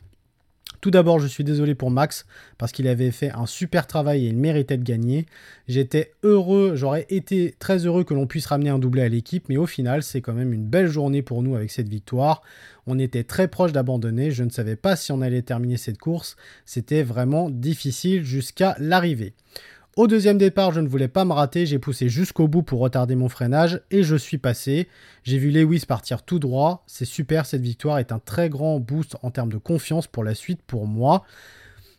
Tout 0.80 0.90
d'abord, 0.90 1.20
je 1.20 1.28
suis 1.28 1.44
désolé 1.44 1.76
pour 1.76 1.92
Max 1.92 2.26
parce 2.58 2.72
qu'il 2.72 2.88
avait 2.88 3.12
fait 3.12 3.32
un 3.32 3.46
super 3.46 3.88
travail 3.88 4.26
et 4.26 4.30
il 4.30 4.38
méritait 4.38 4.78
de 4.78 4.84
gagner. 4.84 5.26
J'étais 5.68 6.14
heureux, 6.24 6.76
j'aurais 6.76 7.08
été 7.10 7.54
très 7.60 7.86
heureux 7.86 8.06
que 8.06 8.14
l'on 8.14 8.28
puisse 8.28 8.46
ramener 8.46 8.70
un 8.70 8.80
doublé 8.80 9.02
à 9.02 9.10
l'équipe, 9.10 9.50
mais 9.50 9.58
au 9.58 9.66
final, 9.66 10.02
c'est 10.02 10.22
quand 10.22 10.34
même 10.34 10.54
une 10.54 10.66
belle 10.66 10.88
journée 10.88 11.24
pour 11.24 11.44
nous 11.44 11.56
avec 11.56 11.72
cette 11.72 11.90
victoire. 11.90 12.42
On 12.86 13.00
était 13.00 13.24
très 13.24 13.50
proche 13.50 13.74
d'abandonner, 13.74 14.32
je 14.32 14.46
ne 14.46 14.50
savais 14.50 14.78
pas 14.78 14.96
si 14.96 15.12
on 15.12 15.22
allait 15.22 15.42
terminer 15.42 15.76
cette 15.76 15.98
course. 15.98 16.38
C'était 16.64 17.04
vraiment 17.04 17.50
difficile 17.50 18.24
jusqu'à 18.24 18.78
l'arrivée. 18.80 19.34
Au 19.98 20.06
deuxième 20.06 20.38
départ, 20.38 20.74
je 20.74 20.80
ne 20.80 20.88
voulais 20.88 21.08
pas 21.08 21.26
me 21.26 21.34
rater, 21.34 21.66
j'ai 21.66 21.80
poussé 21.80 22.08
jusqu'au 22.08 22.48
bout 22.48 22.62
pour 22.62 22.82
retarder 22.82 23.16
mon 23.16 23.30
freinage 23.30 23.82
et 23.90 24.04
je 24.04 24.16
suis 24.16 24.38
passé. 24.38 24.88
J'ai 25.24 25.40
vu 25.40 25.50
Lewis 25.50 25.86
partir 25.88 26.22
tout 26.22 26.38
droit, 26.38 26.84
c'est 26.86 27.04
super, 27.04 27.48
cette 27.48 27.64
victoire 27.64 27.98
est 27.98 28.12
un 28.12 28.20
très 28.20 28.48
grand 28.48 28.80
boost 28.80 29.18
en 29.24 29.32
termes 29.32 29.52
de 29.52 29.58
confiance 29.58 30.06
pour 30.06 30.24
la 30.24 30.36
suite 30.36 30.62
pour 30.68 30.86
moi. 30.86 31.24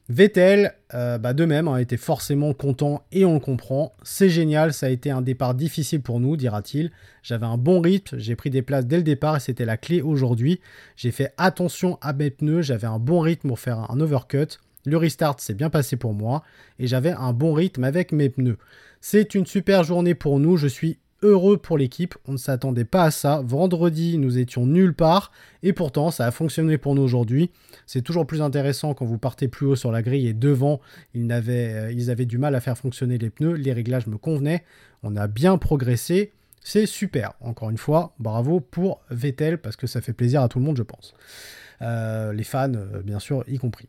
Vettel, 0.09 0.75
euh, 0.95 1.19
bah 1.19 1.35
de 1.35 1.45
même, 1.45 1.67
a 1.67 1.83
été 1.83 1.97
forcément 1.97 2.55
content 2.55 3.03
et 3.11 3.25
on 3.25 3.35
le 3.35 3.41
comprend. 3.41 3.93
C'est 4.05 4.31
génial, 4.31 4.73
ça 4.73 4.87
a 4.87 4.91
été 4.91 5.11
un 5.11 5.21
départ 5.21 5.57
difficile 5.57 6.01
pour 6.01 6.21
nous, 6.21 6.37
dira-t-il. 6.37 6.93
J'avais 7.25 7.47
un 7.47 7.59
bon 7.59 7.81
rythme, 7.81 8.17
j'ai 8.17 8.37
pris 8.37 8.51
des 8.51 8.63
places 8.63 8.87
dès 8.87 8.99
le 8.99 9.03
départ 9.03 9.39
et 9.39 9.41
c'était 9.41 9.65
la 9.65 9.77
clé 9.77 10.03
aujourd'hui. 10.03 10.61
J'ai 10.95 11.11
fait 11.11 11.35
attention 11.37 11.99
à 12.01 12.13
mes 12.13 12.31
pneus, 12.31 12.63
j'avais 12.63 12.87
un 12.87 13.01
bon 13.01 13.19
rythme 13.19 13.49
pour 13.49 13.59
faire 13.59 13.91
un 13.91 13.99
overcut. 13.99 14.61
Le 14.89 14.97
restart 14.97 15.39
s'est 15.39 15.53
bien 15.53 15.69
passé 15.69 15.97
pour 15.97 16.15
moi 16.15 16.43
et 16.79 16.87
j'avais 16.87 17.11
un 17.11 17.35
bon 17.35 17.53
rythme 17.53 17.85
avec 17.85 18.11
mes 18.11 18.31
pneus. 18.31 18.57
C'est 19.03 19.35
une 19.35 19.45
super 19.45 19.85
journée 19.85 20.15
pour 20.15 20.41
nous, 20.41 20.57
je 20.57 20.67
suis 20.67 20.97
heureux 21.23 21.59
pour 21.59 21.77
l'équipe, 21.77 22.15
on 22.27 22.33
ne 22.33 22.37
s'attendait 22.39 22.87
pas 22.87 23.05
à 23.05 23.11
ça. 23.11 23.43
Vendredi, 23.45 24.17
nous 24.17 24.39
étions 24.39 24.65
nulle 24.65 24.95
part 24.95 25.31
et 25.63 25.75
pourtant 25.75 26.11
ça 26.11 26.27
a 26.27 26.31
fonctionné 26.31 26.79
pour 26.79 26.95
nous 26.95 27.03
aujourd'hui. 27.03 27.51
C'est 27.85 28.01
toujours 28.01 28.27
plus 28.27 28.41
intéressant 28.41 28.95
quand 28.95 29.05
vous 29.05 29.19
partez 29.19 29.47
plus 29.47 29.67
haut 29.67 29.77
sur 29.77 29.93
la 29.93 30.01
grille 30.01 30.27
et 30.27 30.33
devant, 30.33 30.81
ils 31.13 31.31
avaient, 31.33 31.93
euh, 31.95 32.11
avaient 32.11 32.25
du 32.25 32.39
mal 32.39 32.55
à 32.55 32.61
faire 32.61 32.79
fonctionner 32.79 33.19
les 33.19 33.29
pneus, 33.29 33.57
les 33.57 33.75
réglages 33.75 34.07
me 34.07 34.17
convenaient, 34.17 34.65
on 35.03 35.17
a 35.17 35.27
bien 35.27 35.59
progressé. 35.59 36.33
C'est 36.63 36.87
super. 36.87 37.35
Encore 37.41 37.69
une 37.69 37.79
fois, 37.79 38.15
bravo 38.19 38.61
pour 38.61 39.03
Vettel 39.11 39.59
parce 39.59 39.77
que 39.77 39.87
ça 39.87 40.01
fait 40.01 40.15
plaisir 40.15 40.41
à 40.41 40.49
tout 40.49 40.59
le 40.59 40.65
monde, 40.65 40.79
je 40.79 40.83
pense. 40.83 41.13
Euh, 41.83 42.33
les 42.33 42.45
fans, 42.45 42.73
euh, 42.75 43.03
bien 43.03 43.19
sûr, 43.19 43.45
y 43.49 43.59
compris. 43.59 43.89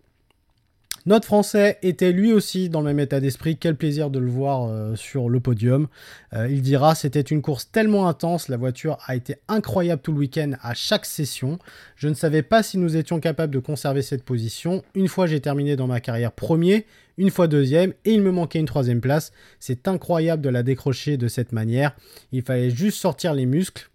Notre 1.05 1.25
Français 1.25 1.77
était 1.81 2.11
lui 2.11 2.33
aussi 2.33 2.69
dans 2.69 2.81
le 2.81 2.87
même 2.87 2.99
état 2.99 3.19
d'esprit. 3.19 3.57
Quel 3.57 3.75
plaisir 3.75 4.09
de 4.09 4.19
le 4.19 4.29
voir 4.29 4.67
euh, 4.67 4.95
sur 4.95 5.29
le 5.29 5.39
podium. 5.39 5.87
Euh, 6.33 6.47
il 6.49 6.61
dira 6.61 6.95
c'était 6.95 7.21
une 7.21 7.41
course 7.41 7.71
tellement 7.71 8.07
intense, 8.07 8.49
la 8.49 8.57
voiture 8.57 8.97
a 9.07 9.15
été 9.15 9.37
incroyable 9.47 10.01
tout 10.01 10.11
le 10.11 10.19
week-end 10.19 10.51
à 10.61 10.73
chaque 10.73 11.05
session. 11.05 11.59
Je 11.95 12.07
ne 12.07 12.13
savais 12.13 12.43
pas 12.43 12.63
si 12.63 12.77
nous 12.77 12.97
étions 12.97 13.19
capables 13.19 13.53
de 13.53 13.59
conserver 13.59 14.01
cette 14.01 14.23
position. 14.23 14.83
Une 14.93 15.07
fois 15.07 15.27
j'ai 15.27 15.39
terminé 15.39 15.75
dans 15.75 15.87
ma 15.87 15.99
carrière 15.99 16.31
premier, 16.31 16.85
une 17.17 17.31
fois 17.31 17.47
deuxième 17.47 17.93
et 18.05 18.13
il 18.13 18.21
me 18.21 18.31
manquait 18.31 18.59
une 18.59 18.65
troisième 18.65 19.01
place. 19.01 19.31
C'est 19.59 19.87
incroyable 19.87 20.41
de 20.41 20.49
la 20.49 20.63
décrocher 20.63 21.17
de 21.17 21.27
cette 21.27 21.51
manière. 21.51 21.95
Il 22.31 22.43
fallait 22.43 22.69
juste 22.69 22.97
sortir 22.97 23.33
les 23.33 23.45
muscles 23.45 23.89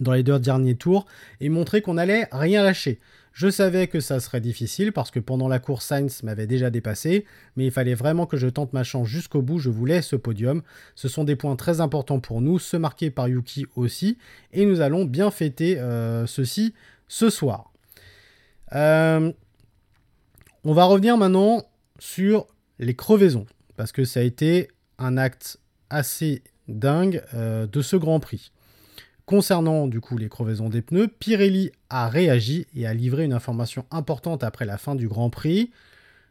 dans 0.00 0.12
les 0.12 0.22
deux 0.22 0.38
derniers 0.38 0.74
tours 0.74 1.06
et 1.40 1.48
montrer 1.48 1.80
qu'on 1.80 1.96
allait 1.96 2.28
rien 2.32 2.62
lâcher. 2.62 2.98
Je 3.36 3.50
savais 3.50 3.86
que 3.86 4.00
ça 4.00 4.18
serait 4.18 4.40
difficile 4.40 4.92
parce 4.92 5.10
que 5.10 5.20
pendant 5.20 5.46
la 5.46 5.58
course 5.58 5.84
Sainz 5.84 6.22
m'avait 6.22 6.46
déjà 6.46 6.70
dépassé, 6.70 7.26
mais 7.54 7.66
il 7.66 7.70
fallait 7.70 7.94
vraiment 7.94 8.24
que 8.24 8.38
je 8.38 8.48
tente 8.48 8.72
ma 8.72 8.82
chance 8.82 9.08
jusqu'au 9.08 9.42
bout, 9.42 9.58
je 9.58 9.68
voulais 9.68 10.00
ce 10.00 10.16
podium. 10.16 10.62
Ce 10.94 11.06
sont 11.06 11.22
des 11.22 11.36
points 11.36 11.54
très 11.54 11.82
importants 11.82 12.18
pour 12.18 12.40
nous, 12.40 12.58
ceux 12.58 12.78
marqués 12.78 13.10
par 13.10 13.28
Yuki 13.28 13.66
aussi, 13.76 14.16
et 14.54 14.64
nous 14.64 14.80
allons 14.80 15.04
bien 15.04 15.30
fêter 15.30 15.78
euh, 15.78 16.24
ceci 16.26 16.72
ce 17.08 17.28
soir. 17.28 17.74
Euh, 18.72 19.30
on 20.64 20.72
va 20.72 20.86
revenir 20.86 21.18
maintenant 21.18 21.62
sur 21.98 22.46
les 22.78 22.94
crevaisons, 22.96 23.44
parce 23.76 23.92
que 23.92 24.06
ça 24.06 24.20
a 24.20 24.22
été 24.22 24.68
un 24.98 25.18
acte 25.18 25.60
assez 25.90 26.42
dingue 26.68 27.22
euh, 27.34 27.66
de 27.66 27.82
ce 27.82 27.96
Grand 27.96 28.18
Prix. 28.18 28.50
Concernant 29.26 29.88
du 29.88 30.00
coup 30.00 30.16
les 30.16 30.28
crevaisons 30.28 30.68
des 30.68 30.82
pneus, 30.82 31.08
Pirelli 31.08 31.72
a 31.90 32.08
réagi 32.08 32.64
et 32.76 32.86
a 32.86 32.94
livré 32.94 33.24
une 33.24 33.32
information 33.32 33.84
importante 33.90 34.44
après 34.44 34.64
la 34.64 34.78
fin 34.78 34.94
du 34.94 35.08
Grand 35.08 35.30
Prix. 35.30 35.72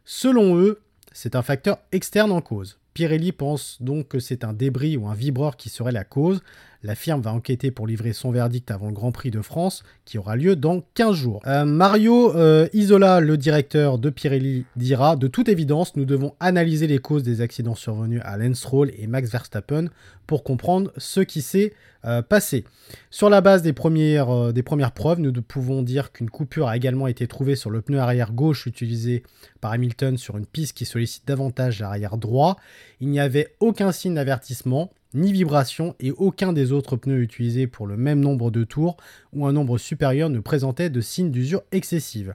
Selon 0.06 0.56
eux, 0.56 0.80
c'est 1.12 1.36
un 1.36 1.42
facteur 1.42 1.78
externe 1.92 2.32
en 2.32 2.40
cause. 2.40 2.78
Pirelli 2.94 3.32
pense 3.32 3.76
donc 3.82 4.08
que 4.08 4.18
c'est 4.18 4.44
un 4.44 4.54
débris 4.54 4.96
ou 4.96 5.08
un 5.08 5.14
vibreur 5.14 5.58
qui 5.58 5.68
serait 5.68 5.92
la 5.92 6.04
cause. 6.04 6.42
La 6.86 6.94
firme 6.94 7.20
va 7.20 7.32
enquêter 7.32 7.72
pour 7.72 7.88
livrer 7.88 8.12
son 8.12 8.30
verdict 8.30 8.70
avant 8.70 8.86
le 8.86 8.92
Grand 8.92 9.10
Prix 9.10 9.32
de 9.32 9.42
France 9.42 9.82
qui 10.04 10.18
aura 10.18 10.36
lieu 10.36 10.54
dans 10.54 10.84
15 10.94 11.16
jours. 11.16 11.42
Euh, 11.44 11.64
Mario 11.64 12.32
euh, 12.36 12.68
Isola, 12.72 13.18
le 13.18 13.36
directeur 13.36 13.98
de 13.98 14.08
Pirelli, 14.08 14.64
dira 14.76 15.16
De 15.16 15.26
toute 15.26 15.48
évidence, 15.48 15.96
nous 15.96 16.04
devons 16.04 16.34
analyser 16.38 16.86
les 16.86 16.98
causes 16.98 17.24
des 17.24 17.40
accidents 17.40 17.74
survenus 17.74 18.20
à 18.24 18.36
Lance 18.36 18.58
Stroll 18.58 18.92
et 18.96 19.08
Max 19.08 19.32
Verstappen 19.32 19.86
pour 20.28 20.44
comprendre 20.44 20.92
ce 20.96 21.18
qui 21.18 21.42
s'est 21.42 21.72
euh, 22.04 22.22
passé. 22.22 22.64
Sur 23.10 23.30
la 23.30 23.40
base 23.40 23.62
des 23.62 23.72
premières, 23.72 24.52
des 24.52 24.62
premières 24.62 24.92
preuves, 24.92 25.18
nous 25.18 25.32
pouvons 25.42 25.82
dire 25.82 26.12
qu'une 26.12 26.30
coupure 26.30 26.68
a 26.68 26.76
également 26.76 27.08
été 27.08 27.26
trouvée 27.26 27.56
sur 27.56 27.70
le 27.70 27.80
pneu 27.80 27.98
arrière 27.98 28.32
gauche 28.32 28.66
utilisé 28.66 29.24
par 29.60 29.72
Hamilton 29.72 30.16
sur 30.16 30.36
une 30.36 30.46
piste 30.46 30.76
qui 30.76 30.84
sollicite 30.84 31.26
davantage 31.26 31.80
l'arrière 31.80 32.16
droit. 32.16 32.58
Il 33.00 33.08
n'y 33.08 33.18
avait 33.18 33.56
aucun 33.58 33.90
signe 33.90 34.14
d'avertissement 34.14 34.92
ni 35.16 35.32
vibration 35.32 35.96
et 35.98 36.12
aucun 36.12 36.52
des 36.52 36.70
autres 36.70 36.96
pneus 36.96 37.22
utilisés 37.22 37.66
pour 37.66 37.86
le 37.86 37.96
même 37.96 38.20
nombre 38.20 38.50
de 38.50 38.62
tours 38.62 38.96
ou 39.32 39.46
un 39.46 39.52
nombre 39.52 39.78
supérieur 39.78 40.30
ne 40.30 40.38
présentait 40.38 40.90
de 40.90 41.00
signes 41.00 41.30
d'usure 41.30 41.62
excessive. 41.72 42.34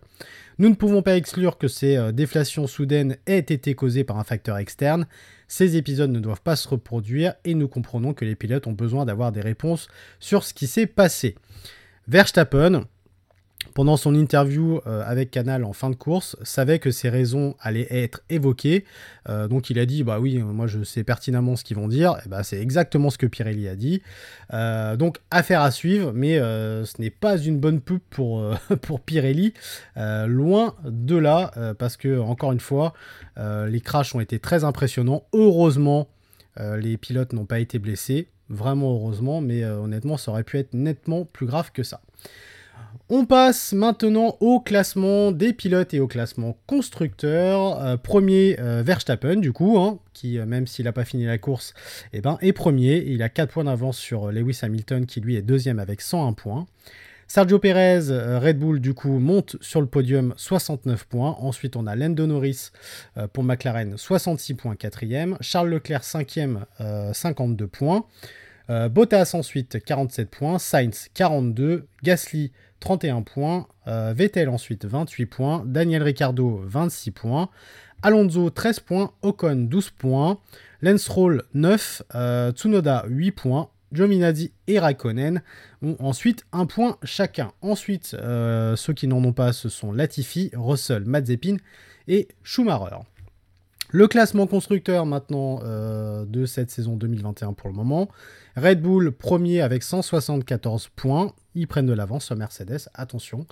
Nous 0.58 0.70
ne 0.70 0.76
pouvons 0.76 1.02
pas 1.02 1.16
exclure 1.16 1.58
que 1.58 1.68
ces 1.68 1.96
euh, 1.96 2.12
déflations 2.12 2.68
soudaines 2.68 3.18
aient 3.26 3.40
été 3.40 3.74
causées 3.74 4.04
par 4.04 4.20
un 4.20 4.24
facteur 4.24 4.58
externe. 4.58 5.08
Ces 5.48 5.78
épisodes 5.78 6.12
ne 6.12 6.20
doivent 6.20 6.42
pas 6.42 6.56
se 6.56 6.68
reproduire 6.68 7.36
et 7.46 7.56
nous 7.56 7.68
comprenons 7.68 8.14
que 8.14 8.26
les 8.26 8.36
pilotes 8.36 8.68
ont 8.68 8.74
besoin 8.74 9.06
d'avoir 9.06 9.32
des 9.32 9.42
réponses 9.42 9.88
sur 10.20 10.44
ce 10.44 10.54
qui 10.54 10.68
s'est 10.68 10.88
passé. 10.88 11.36
Verstappen, 12.08 12.86
pendant 13.74 13.98
son 13.98 14.16
interview 14.16 14.82
euh, 14.86 15.04
avec 15.06 15.32
Canal 15.32 15.64
en 15.64 15.74
fin 15.74 15.90
de 15.90 15.96
course, 15.96 16.36
savait 16.44 16.80
que 16.80 16.92
ces 16.92 17.10
raisons 17.10 17.56
allaient 17.60 17.88
être 17.90 18.22
évoquées. 18.30 18.86
Euh, 19.30 19.48
donc 19.48 19.70
il 19.70 19.80
a 19.80 19.86
dit 19.86 20.04
bah 20.04 20.20
oui, 20.20 20.40
moi 20.40 20.68
je 20.68 20.84
sais 20.84 21.04
pertinemment 21.04 21.56
ce 21.56 21.64
qu'ils 21.64 21.78
vont 21.78 21.88
dire. 21.88 22.18
Et 22.26 22.30
bah, 22.30 22.44
c'est 22.44 22.60
exactement 22.60 23.10
ce 23.10 23.18
que 23.18 23.26
Pirelli 23.26 23.68
a 23.68 23.76
dit. 23.76 24.02
Euh, 24.54 24.98
donc 24.98 25.20
affaire 25.32 25.62
à 25.62 25.72
suivre, 25.72 26.12
mais 26.14 26.38
ce 26.38 27.02
n'est 27.02 27.10
pas 27.10 27.38
une 27.38 27.60
bonne 27.60 27.82
pub 27.82 28.00
pour, 28.10 28.44
pour 28.82 29.00
Pirelli. 29.02 29.54
loin 29.96 30.76
de 30.84 31.16
là, 31.16 31.52
parce 31.78 31.98
que 31.98 32.20
encore 32.20 32.52
une 32.52 32.60
fois, 32.60 32.94
les 33.38 33.82
crashs 33.82 34.16
ont 34.16 34.20
été 34.20 34.40
très 34.40 34.64
impressionnants. 34.64 35.24
Heureusement, 35.34 36.08
les 36.60 36.98
pilotes 36.98 37.34
n'ont 37.34 37.46
pas 37.46 37.60
été 37.60 37.80
blessés. 37.80 38.28
Vraiment 38.50 38.94
heureusement, 38.96 39.40
mais 39.40 39.64
honnêtement, 39.64 40.18
ça 40.18 40.32
aurait 40.32 40.44
pu 40.44 40.58
être 40.58 40.74
nettement 40.74 41.26
plus 41.26 41.46
grave 41.46 41.72
que 41.72 41.84
ça. 41.84 42.02
On 43.14 43.26
passe 43.26 43.74
maintenant 43.74 44.38
au 44.40 44.62
classement 44.62 45.34
des 45.34 45.52
pilotes 45.52 45.94
et 45.94 46.00
au 46.00 46.08
classement 46.08 46.58
constructeurs. 46.66 47.84
Euh, 47.84 47.98
premier 47.98 48.56
euh, 48.58 48.84
Verstappen 48.86 49.36
du 49.36 49.52
coup, 49.52 49.78
hein, 49.78 50.00
qui 50.14 50.40
euh, 50.40 50.46
même 50.46 50.66
s'il 50.66 50.86
n'a 50.86 50.94
pas 50.94 51.04
fini 51.04 51.26
la 51.26 51.38
course, 51.38 51.74
eh 52.14 52.22
ben, 52.22 52.38
est 52.40 52.54
premier. 52.54 53.04
Il 53.06 53.22
a 53.22 53.28
4 53.28 53.52
points 53.52 53.64
d'avance 53.66 53.98
sur 53.98 54.32
Lewis 54.32 54.60
Hamilton 54.62 55.06
qui 55.06 55.20
lui 55.20 55.36
est 55.36 55.42
deuxième 55.42 55.78
avec 55.78 56.00
101 56.00 56.32
points. 56.32 56.68
Sergio 57.28 57.60
Perez, 57.60 58.08
Red 58.40 58.58
Bull 58.58 58.80
du 58.80 58.94
coup 58.94 59.20
monte 59.20 59.58
sur 59.60 59.82
le 59.82 59.88
podium 59.88 60.34
69 60.38 61.04
points. 61.04 61.36
Ensuite 61.42 61.76
on 61.76 61.88
a 61.88 61.98
Lando 61.98 62.26
Norris 62.28 62.70
pour 63.34 63.44
McLaren 63.44 63.98
66 63.98 64.54
points 64.54 64.78
quatrième. 64.78 65.36
Charles 65.42 65.70
Leclerc 65.70 66.04
5e 66.04 66.60
52 67.14 67.68
points. 67.68 68.06
Bottas 68.68 69.32
ensuite 69.34 69.82
47 69.82 70.30
points. 70.30 70.60
Sainz 70.60 71.08
42. 71.14 71.88
Gasly 72.04 72.52
31 72.82 73.22
points. 73.22 73.68
Euh, 73.88 74.12
Vettel 74.14 74.50
ensuite 74.50 74.86
28 74.86 75.26
points. 75.28 75.64
Daniel 75.66 76.04
Ricciardo 76.04 76.62
26 76.66 77.12
points. 77.12 77.50
Alonso 78.02 78.50
13 78.50 78.82
points. 78.82 79.14
Ocon 79.22 79.56
12 79.56 79.92
points. 79.92 80.40
Lance 80.82 81.08
Roll 81.08 81.44
9. 81.54 82.04
Euh, 82.16 82.52
Tsunoda 82.52 83.06
8 83.08 83.32
points. 83.32 83.70
Giovinazzi 83.94 84.54
et 84.68 84.80
Raikkonen 84.80 85.42
ont 85.82 85.98
ensuite 86.00 86.46
un 86.54 86.66
point 86.66 86.98
chacun. 87.04 87.52
Ensuite, 87.62 88.16
euh, 88.20 88.76
ceux 88.76 88.94
qui 88.94 89.08
n'en 89.08 89.24
ont 89.24 89.34
pas, 89.34 89.52
ce 89.52 89.68
sont 89.70 89.92
Latifi, 89.92 90.50
Russell, 90.54 91.04
Mazepin 91.06 91.58
et 92.08 92.30
Schumacher. 92.44 93.00
Le 93.94 94.08
classement 94.08 94.48
constructeur 94.48 95.06
maintenant 95.06 95.60
euh, 95.64 96.26
de 96.26 96.46
cette 96.46 96.72
saison 96.72 96.96
2021 96.96 97.52
pour 97.52 97.68
le 97.68 97.76
moment. 97.76 98.08
Red 98.56 98.82
Bull 98.82 99.12
premier 99.12 99.60
avec 99.60 99.84
174 99.84 100.88
points. 100.96 101.34
Ils 101.56 101.68
prennent 101.68 101.88
de 101.88 101.94
l'avance 101.94 102.24
sur 102.24 102.38
Mercedes, 102.38 102.88
attention. 102.94 103.46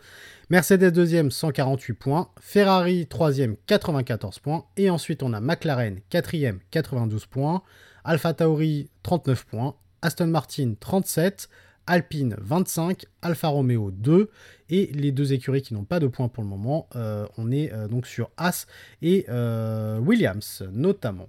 Mercedes 0.50 0.92
deuxième 0.94 1.30
148 1.30 1.94
points. 1.94 2.30
Ferrari 2.40 3.06
troisième 3.06 3.58
94 3.68 4.40
points. 4.40 4.66
Et 4.78 4.90
ensuite 4.90 5.24
on 5.24 5.34
a 5.34 5.42
McLaren 5.42 6.00
quatrième 6.10 6.60
92 6.72 7.26
points. 7.26 7.62
Alpha 8.06 8.34
Tauri 8.34 8.90
39 9.04 9.46
points. 9.46 9.76
Aston 10.02 10.28
Martin 10.28 10.76
37. 10.80 11.50
Alpine 11.90 12.36
25, 12.40 13.08
Alfa 13.24 13.48
Romeo 13.48 13.90
2 13.90 14.30
et 14.70 14.92
les 14.94 15.12
deux 15.12 15.34
écuries 15.34 15.64
qui 15.64 15.74
n'ont 15.74 15.86
pas 15.86 16.00
de 16.00 16.06
points 16.06 16.28
pour 16.28 16.44
le 16.44 16.50
moment, 16.50 16.88
euh, 16.96 17.26
on 17.40 17.52
est 17.52 17.74
euh, 17.74 17.88
donc 17.88 18.06
sur 18.06 18.30
As 18.38 18.68
et 19.02 19.26
euh, 19.28 19.98
Williams 19.98 20.64
notamment. 20.72 21.28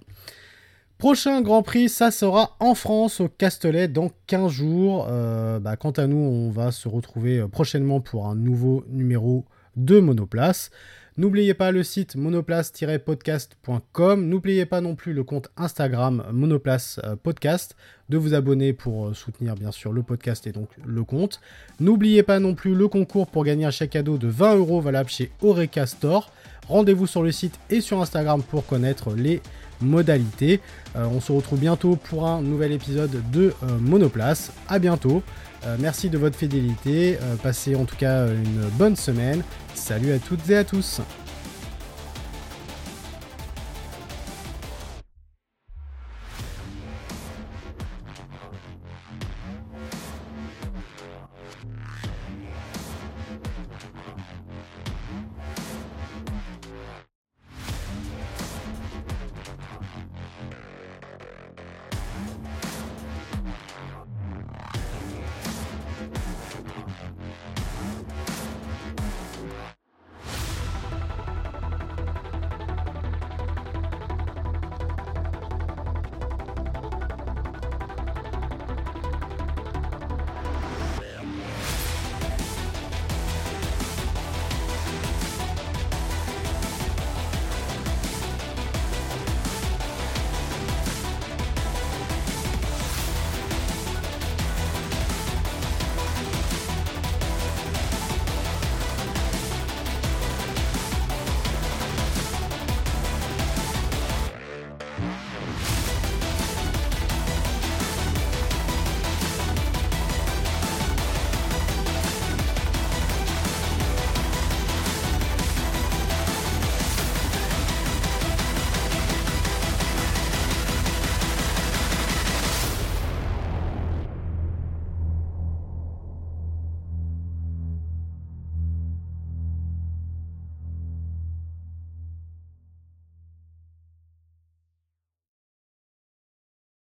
Prochain 0.99 1.41
Grand 1.41 1.63
Prix, 1.63 1.89
ça 1.89 2.11
sera 2.11 2.55
en 2.59 2.75
France 2.75 3.21
au 3.21 3.27
Castellet 3.27 3.87
dans 3.87 4.11
15 4.27 4.51
jours. 4.51 5.07
Bah, 5.07 5.75
quant 5.75 5.89
à 5.89 6.05
nous, 6.05 6.17
on 6.17 6.51
va 6.51 6.71
se 6.71 6.87
retrouver 6.87 7.43
prochainement 7.51 8.01
pour 8.01 8.27
un 8.27 8.35
nouveau 8.35 8.85
numéro 8.87 9.45
de 9.75 9.99
Monoplace. 9.99 10.69
N'oubliez 11.21 11.53
pas 11.53 11.71
le 11.71 11.83
site 11.83 12.15
monoplace-podcast.com. 12.15 14.27
N'oubliez 14.27 14.65
pas 14.65 14.81
non 14.81 14.95
plus 14.95 15.13
le 15.13 15.23
compte 15.23 15.51
Instagram 15.55 16.23
Monoplace 16.31 16.99
euh, 17.03 17.15
Podcast 17.15 17.75
de 18.09 18.17
vous 18.17 18.33
abonner 18.33 18.73
pour 18.73 19.05
euh, 19.05 19.13
soutenir 19.13 19.53
bien 19.53 19.71
sûr 19.71 19.93
le 19.93 20.01
podcast 20.01 20.47
et 20.47 20.51
donc 20.51 20.69
le 20.83 21.03
compte. 21.03 21.39
N'oubliez 21.79 22.23
pas 22.23 22.39
non 22.39 22.55
plus 22.55 22.73
le 22.73 22.87
concours 22.87 23.27
pour 23.27 23.43
gagner 23.43 23.65
un 23.65 23.69
chèque 23.69 23.91
cadeau 23.91 24.17
de 24.17 24.29
20 24.29 24.55
euros 24.55 24.81
valable 24.81 25.11
chez 25.11 25.29
Oreca 25.43 25.85
Store. 25.85 26.31
Rendez-vous 26.67 27.05
sur 27.05 27.21
le 27.21 27.31
site 27.31 27.59
et 27.69 27.81
sur 27.81 28.01
Instagram 28.01 28.41
pour 28.41 28.65
connaître 28.65 29.13
les 29.13 29.43
modalités. 29.79 30.59
Euh, 30.95 31.05
on 31.05 31.21
se 31.21 31.31
retrouve 31.31 31.59
bientôt 31.59 31.97
pour 31.97 32.27
un 32.27 32.41
nouvel 32.41 32.71
épisode 32.71 33.21
de 33.31 33.53
Monoplace. 33.79 34.51
A 34.69 34.79
bientôt. 34.79 35.21
Euh, 35.65 35.77
merci 35.79 36.09
de 36.09 36.17
votre 36.17 36.37
fidélité. 36.37 37.17
Euh, 37.21 37.35
passez 37.35 37.75
en 37.75 37.85
tout 37.85 37.95
cas 37.95 38.27
une 38.27 38.67
bonne 38.77 38.95
semaine. 38.95 39.43
Salut 39.73 40.11
à 40.11 40.19
toutes 40.19 40.49
et 40.49 40.57
à 40.57 40.63
tous. 40.63 41.01